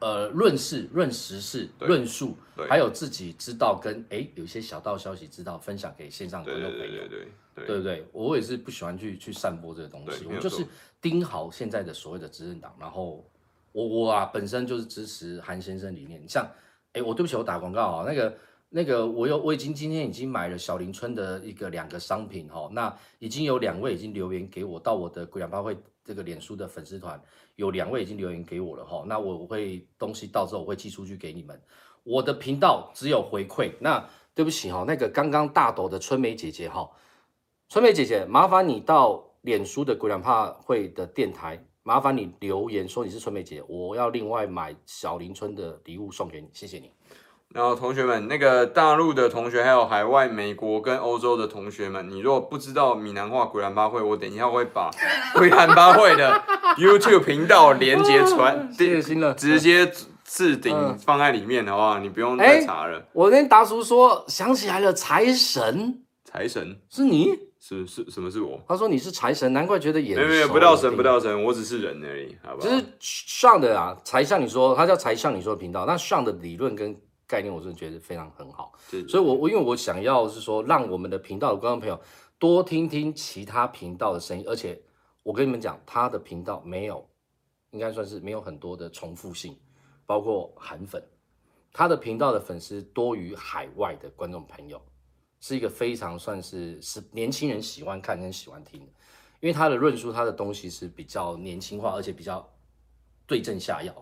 [0.00, 6.86] 呃论事、论时事、对论述，对还有自己知道跟哎有些小道消息知道，分享给线上观众朋友。
[6.86, 8.06] 对对对对对，对？
[8.12, 10.66] 我也是不喜欢去去散播这个东西，我就是
[11.00, 13.24] 盯好现在的所谓的执政党，然后
[13.72, 16.46] 我我啊本身就是支持韩先生理念，像。
[16.94, 18.04] 哎，我对不起，我打广告啊。
[18.06, 18.36] 那个
[18.68, 22.68] 那个，我有我已经今天已经买了小林村的一个两个商品哈。
[22.72, 27.20] 那已经有两位已经留言给我，到我的鬼懒趴会这个脸书的粉丝团，
[27.56, 29.04] 有两位已经留言给我了哈。
[29.06, 31.60] 那我会东西到时候我会寄出去给你们。
[32.02, 33.72] 我的频道只有回馈。
[33.80, 36.90] 那对不起哈，那个刚刚大抖的春梅姐姐哈，
[37.68, 46.90] 春梅姐姐，麻烦你到脸书的鬼懒趴会的电台麻烦你留言说你是春梅姐，我要另外买小林春的礼物送给你，谢谢你。
[47.50, 54.90] 然后同学们，那个大陆的同学，还有海外美国跟欧洲的同学们，你如果不知道闽南话鬼兰巴会，我等一下会把
[55.36, 56.42] 鬼兰巴会的
[56.78, 59.92] YouTube 频道连接传，谢谢新乐，直接
[60.24, 63.06] 置顶放在里面的话，你不用再查了。
[63.12, 67.38] 我跟达叔说，想起来了，财神，财神是你？
[67.66, 68.60] 是是，什么是我？
[68.68, 70.20] 他说你是财神，难怪觉得眼熟。
[70.20, 72.68] 没有没有，不到神不到神，我只是人而已，好不好？
[72.68, 76.94] 就是上的啊，才像你说，他叫才像你说的频道，那上的理论跟。
[77.26, 78.70] 概念我真的觉得非常很好，
[79.08, 81.98] 所以我我因为我想要是说，让我们的频道的观众朋友
[82.38, 84.78] 多听听其他频道的声音，而且
[85.22, 87.02] 我跟你们讲，他的频道没有，
[87.70, 89.58] 应该算是没有很多的重复性，
[90.04, 91.02] 包括韩粉，
[91.72, 94.78] 他的频道的粉丝多于海外的观众朋友，
[95.44, 98.86] 是一个非常算是是年轻人喜欢看跟喜欢听的，
[99.40, 102.48] 因为他的论述，他的东西是比较年轻化，而且比较
[103.26, 103.94] 对症下药。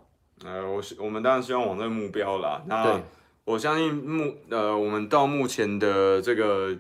[0.44, 2.62] 呃，我我们当然希望往这个目标啦。
[2.68, 3.02] 那
[3.44, 6.76] 我相信目呃，我们到目前的这个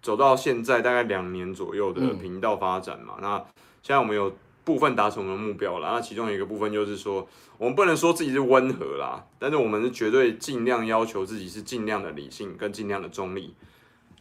[0.00, 3.38] 走到现在大概两年左右的频道发展嘛，嗯、那
[3.82, 5.90] 现在我们有部分达成我们的目标了。
[5.90, 13.54] 那其中有一个部分就是说，我们不能说自己是温和啦，但是我们是绝对尽量要求自己是尽量的理性跟尽量的中立。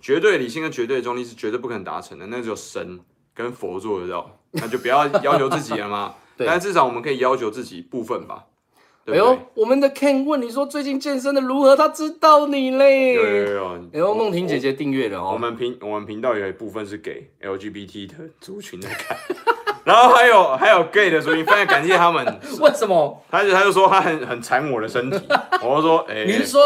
[0.06, 3.00] 绝对理性跟绝对中立是绝对不可能达成的，那只有神
[3.34, 6.14] 跟佛做得到，那就不要要求自己了嘛。
[6.38, 8.44] 对但至少我们可以要求自己部分吧。
[9.04, 11.76] 对对哎呦，我们的 Ken 问你说最近健身的如何？
[11.76, 13.14] 他知道你嘞。
[13.14, 13.76] 有有有。
[13.94, 15.32] 哎呦，梦婷姐姐订阅了哦。
[15.34, 19.18] 我们频我们频道有一部分是给 LGBT 的族群在看，
[19.84, 22.24] 然后还有还有 gay 的族群，非常感谢他们。
[22.62, 23.26] 为什么？
[23.32, 25.20] 他就他就说他很很馋我的身体，
[25.64, 26.14] 我就说哎。
[26.18, 26.62] 欸、你是说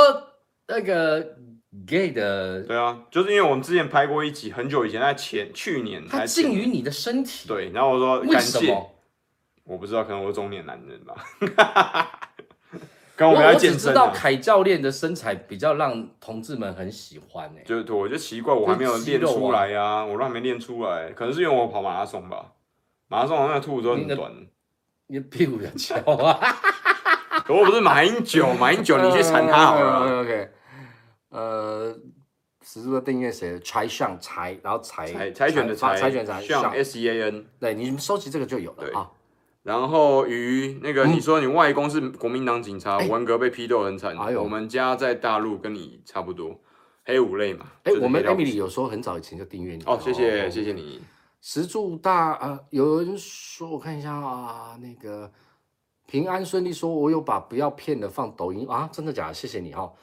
[0.67, 1.25] 那个
[1.85, 2.63] gay 的？
[2.63, 6.07] 对啊，就是因为我们之前拍过一集，很久以前，在前去年。
[6.07, 7.47] 他近于你的身体。
[7.47, 8.75] 对，然后我说感谢。
[9.63, 11.15] 我不知道，可能我是中年男人吧。
[13.15, 17.59] 刚我们来健身，啊、我只知道凯教练的身材比较让同志们很喜欢呢。
[17.65, 22.53] 就我觉得奇怪，我还没有练出来呀，啊，我都还没练出来，可能是因为我跑马拉松吧。
[23.09, 24.31] 马拉松那个兔子都很短，
[25.07, 26.39] 你的屁股比较翘啊。
[27.45, 30.21] 可我不是马英九，马英九你去缠他好了。
[30.21, 30.51] OK。
[31.29, 31.95] 呃，
[32.61, 33.59] 十柱的订阅谁？
[33.59, 37.45] 柴相柴，然后柴柴犬的柴，柴犬柴像 S E A N。
[37.59, 39.11] 对，你们收集这个就有了啊。
[39.61, 44.17] 然后于那个，你说你外公是国民党警察，嗯、文革被批斗很惨。
[44.17, 46.59] 哎、呦我们家在大陆跟你差不多，
[47.05, 47.67] 黑五类嘛。
[47.83, 49.83] 哎，我们 Emily 有说很早以前就订阅你。
[49.85, 51.01] 哦，谢谢、哦、谢谢你。
[51.41, 55.31] 石柱大啊、呃，有人说我看一下啊，那个
[56.07, 59.33] 平安顺利说，我有把不要骗的放抖音啊，真的假的？
[59.33, 59.93] 谢谢你哈、哦。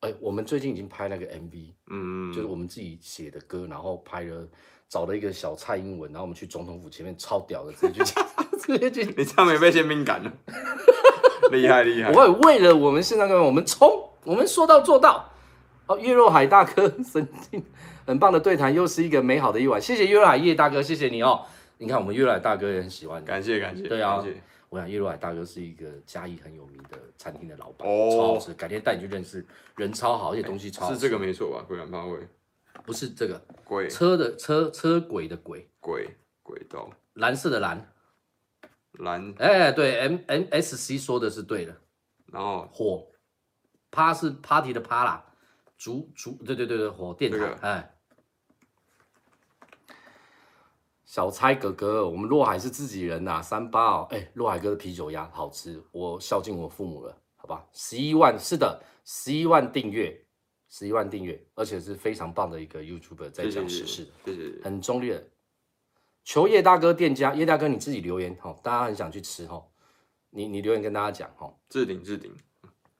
[0.00, 4.46] 哎，我们最近已经拍那个 MV，嗯，就是我们自己写的歌，然后拍了。
[4.90, 8.14] 找了一个小蔡英文，然后我们去总统府前面超屌的， 直接去，
[8.58, 9.04] 直接去。
[9.18, 10.32] 你这样没被宪兵赶了？
[11.52, 12.10] 厉害厉害！
[12.10, 13.86] 我为了我们现在跟我们冲，
[14.24, 15.30] 我们说到做到。
[15.88, 17.62] 哦，叶若海大哥，神经，
[18.06, 19.78] 很棒的对谈，又是一个美好的一晚。
[19.78, 21.42] 谢谢叶若海叶大哥，谢谢你哦。
[21.76, 23.82] 你看我们叶若海大哥也很喜欢，感谢感谢。
[23.82, 24.24] 对啊，
[24.68, 29.44] 我想叶若海大哥是一个嘉义很有名的餐厅的老板，哦、超好吃，改天带你去认识，
[29.76, 30.94] 人超好，而且东西超好吃。
[30.94, 31.64] 是这个没错吧？
[31.66, 32.28] 鬼兰巴会。
[32.86, 37.92] 不是这个轨车的车车轨的轨轨轨道蓝色的蓝
[38.92, 41.76] 蓝哎、欸、对 M M S C 说的是对的，
[42.26, 43.10] 然后火
[43.90, 45.26] 趴是 party 的趴啦，
[45.76, 47.94] 竹竹对对对对火电台哎、欸，
[51.08, 60.22] 小猜哥哥，我们洛海是自己人呐、啊，三八哦哎，洛海哥的啤酒鸭好吃，我孝敬我父母了，好吧，十一万是的，十一万订阅。
[60.68, 65.26] 十一万订阅，而且是非常棒的一个 YouTuber，在讲时事，对对对，很中立的。
[66.24, 69.66] 求叶大哥店家，叶大哥你自己留言哈，大家很想去吃哈，
[70.28, 71.50] 你你留言跟大家讲哈。
[71.70, 72.30] 置顶置顶，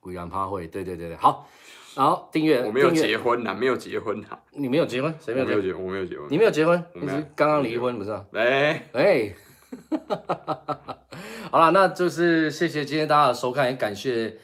[0.01, 1.47] 鬼然趴会，对对对对，好，
[1.95, 2.63] 然后订阅。
[2.65, 4.39] 我没有结婚呐，没有结婚呐。
[4.53, 5.15] 你没有结婚？
[5.21, 5.85] 谁没有结婚？
[5.85, 6.27] 我没有结婚。
[6.31, 6.85] 你没有结婚？
[6.95, 8.25] 你是刚刚离婚不是吗？
[8.35, 9.35] 哎哎，
[11.51, 14.37] 好了，那就是谢谢今天大家的收看，也感谢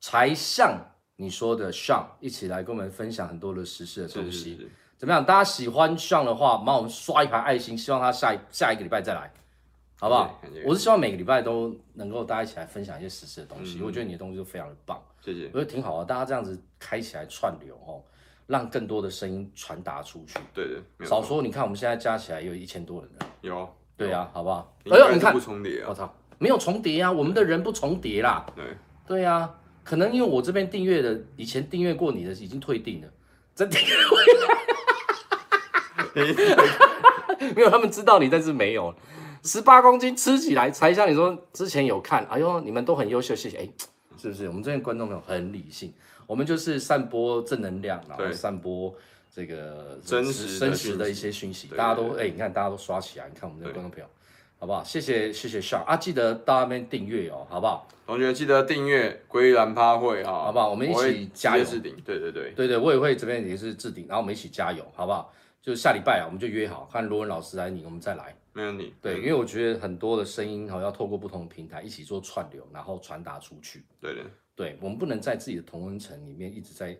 [0.00, 0.78] 柴相。
[1.16, 5.22] 你说的 Sean 一起来跟我们分享很多的时事的东西，是是是怎么样？
[5.22, 9.30] 大家喜欢 Sean 的话，帮我们刷一排爱心，希望他下一下一个礼拜再来，
[10.00, 10.40] 好不好？
[10.64, 16.06] 我是希望每个礼拜都能够大家一起来分享一些实事的东西，嗯、我觉得你的东西都非常的棒，谢谢，我觉得挺好的。
[16.06, 18.00] 大家这样子开起来串流哦，
[18.46, 20.38] 让更多的声音传达出去。
[20.54, 24.74] 对对，少说你看我们现在加起来有一千多人了，有，对啊，好不好？
[24.86, 25.88] 哎呦，你看不重叠啊！
[25.90, 28.46] 我操，没有重叠啊，我们的人不重叠啦。
[28.56, 28.64] 对，
[29.06, 29.54] 对啊。
[29.82, 33.08] 可能因为我这边订阅的，以前订阅过你的已经退订了，
[33.54, 34.16] 再订阅回
[36.24, 36.24] 来，
[37.56, 38.94] 没有他们知道你，但是没有，
[39.42, 43.58] 十八公斤吃起来才像你说之前有看，哎呦，你们都很优秀，谢谢。
[43.58, 43.68] 哎，
[44.16, 44.48] 是不是？
[44.48, 45.92] 我们这边观众朋友很理性，
[46.26, 48.94] 我们就是散播正能量，然后散播
[49.34, 54.06] 这个真实真实的一些讯息，大家都哎，你看大家都刷起来，你看我们的观众朋友。
[54.58, 54.84] 好不好？
[54.84, 57.88] 谢谢谢谢 Sean 啊，记得到那边订阅哦，好不好？
[58.06, 60.68] 同学记得订阅归兰趴会啊，好不好？
[60.68, 65.32] 我们一起加油置顶，对对对，对对，我也会这边也是置顶，然后我们一起加油，好不好？
[65.62, 68.94] 就下礼拜啊，我们就约好，看罗文老师来你，我们再来，没问题。
[69.00, 73.84] 对，因为我觉得很多的声音哈，要透过不同的平台一起做串流，然后传达出去。
[74.00, 74.24] 对的，
[74.54, 76.98] 对，我们不能在自己的同温层里面一直在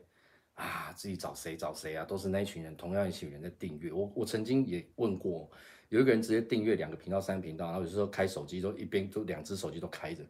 [0.54, 3.92] 啊，自己找谁找谁啊，都是那一群人，同样一群人在订阅。
[3.92, 5.50] 我我曾经也问过。
[5.88, 10.22] 有一个人直接订阅两个频道、三个频道，然后有时候开手机都一边都两只手机都开着，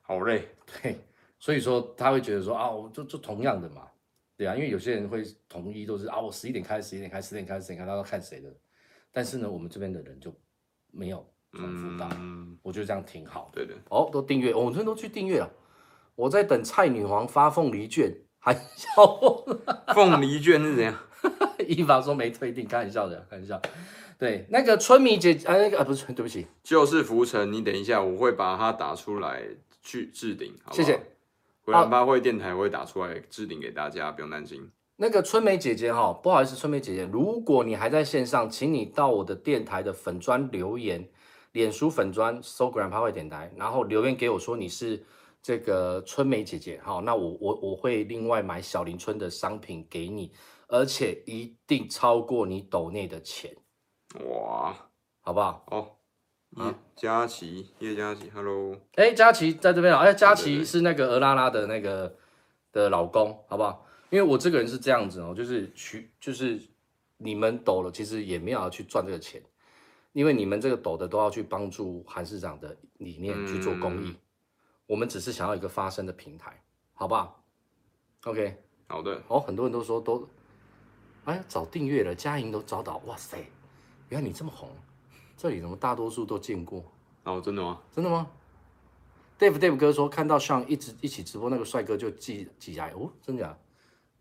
[0.00, 0.48] 好累。
[0.64, 0.96] 对，
[1.38, 3.86] 所以说他会觉得说啊，我就就同样的嘛，
[4.38, 8.50] 对啊，因为有些人会统一都是啊，我十一点开，十一点开，十点开，十点开，他要看谁的。
[9.14, 10.34] 但是呢，我们这边的人就
[10.90, 13.48] 没有重复到，嗯、我觉得这样挺好。
[13.54, 13.72] 对的。
[13.88, 15.48] 哦，都订阅，哦，我这边都去订阅了。
[16.16, 19.60] 我在等蔡女皇发凤梨券，还笑疯。
[19.94, 20.98] 凤梨券是怎样？
[21.66, 23.62] 一法说没退订，开玩笑的，开玩笑。
[24.18, 27.52] 对，那个春米姐，啊，那个啊，不是，对不起，就是浮沉。
[27.52, 29.42] 你等一下，我会把它打出来
[29.80, 30.74] 去置顶，好不好？
[30.76, 31.00] 谢谢。
[31.62, 34.70] 回来八会电台我会打出来置顶给大家，不用担心。
[34.96, 41.08] 那个春梅姐姐哈，不好意思，春梅姐姐，如果你还在线上，请你到我的电台的粉砖留言，
[41.50, 45.04] 脸书粉专搜 Grandpa 会电台，然后留言给我说你是
[45.42, 50.30] 这个春梅姐姐，好，那我我我会另外买小林村的商品给你，
[50.68, 53.50] 而且一定超过你抖内的钱。
[54.30, 54.72] 哇，
[55.22, 55.64] 好不好？
[55.72, 55.88] 哦，
[56.56, 62.14] 叶佳琪，叶佳琪，Hello，哎，佳琪在这边啊，哎，佳琪是那个俄拉拉的那个
[62.70, 63.84] 的老公，好不好？
[64.14, 66.60] 因为我这个人是这样子哦，就是去，就是
[67.16, 69.42] 你们抖了，其实也没有要去赚这个钱，
[70.12, 74.16] 因为你们这个抖的都要去帮助韩市长的理念去做公益，嗯、
[74.86, 76.62] 我们只是想要一个发声的平台，
[76.92, 77.44] 好不好
[78.22, 78.56] ？OK，
[78.86, 79.20] 好的。
[79.26, 80.28] 哦，很多人都说都，
[81.24, 83.38] 哎，找订阅了，佳莹都找到，哇塞！
[84.10, 84.70] 原来你这么红，
[85.36, 86.84] 这里怎么大多数都见过？
[87.24, 87.82] 哦，真的吗？
[87.90, 88.30] 真的吗
[89.40, 93.58] ？Dave Dave 哥说看到像一直一起直播那个帅哥就记记来哦，真的假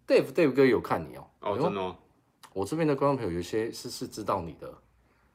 [0.08, 1.26] ？Dave Dave 哥有看你哦？
[1.42, 1.96] 哦，真的吗？
[2.54, 4.72] 我这边的观众朋友有些是是知道你的，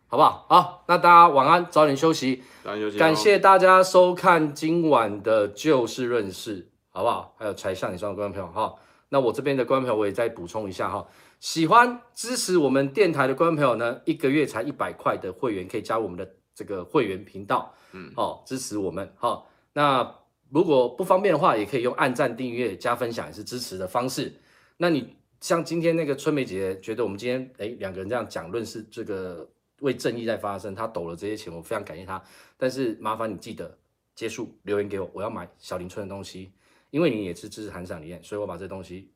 [0.07, 0.47] 好不好？
[0.49, 2.43] 好，那大家晚安，早点休息。
[2.63, 2.99] 早点休息。
[2.99, 7.35] 感谢大家收看今晚的就事论事，好不好？
[7.37, 8.75] 还有才向你说的观众朋友哈，
[9.09, 11.07] 那我这边的观众朋友我也再补充一下哈。
[11.41, 19.43] 喜欢支持我们电台的观众朋友呢，一个月才一百块的会员可以加入我们的这个会员频道，嗯，哦，支持我们，好、哦，
[19.73, 20.15] 那
[20.51, 24.33] 如果不方便的话，也可以用按赞、订阅、加分享，也是支持的方式。
[24.79, 29.47] 那你像今天那个春梅姐姐，觉得我们今天诶两个人这样讲论是这个
[29.81, 32.23] 为正义在发声，她抖了这些钱，我非常感谢她。
[32.57, 33.77] 但是麻烦你记得
[34.15, 36.53] 结束留言给我，我要买小林村的东西，
[36.91, 39.11] 因为你也是支持韩赏理念，所以我把这东西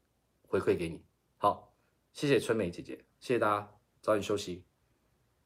[0.47, 1.01] 回馈给你，
[1.39, 1.73] 好。
[2.13, 3.69] 谢谢春梅姐姐，谢谢大家，
[4.03, 4.63] 早点休息，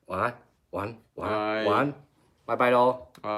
[0.07, 1.95] 晚安，晚安，晚安，晚安，
[2.45, 3.31] 拜拜喽，拜。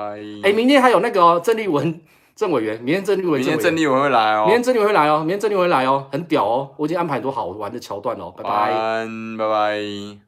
[0.42, 2.00] 哎，明天还有那个哦，郑丽文
[2.38, 10.27] 郑委员，明天郑立文，明天郑立文会来哦，明天郑立文会来哦，明天郑立文会来哦，很屌哦，我已经安排很多好玩的桥段哦，拜拜，拜拜。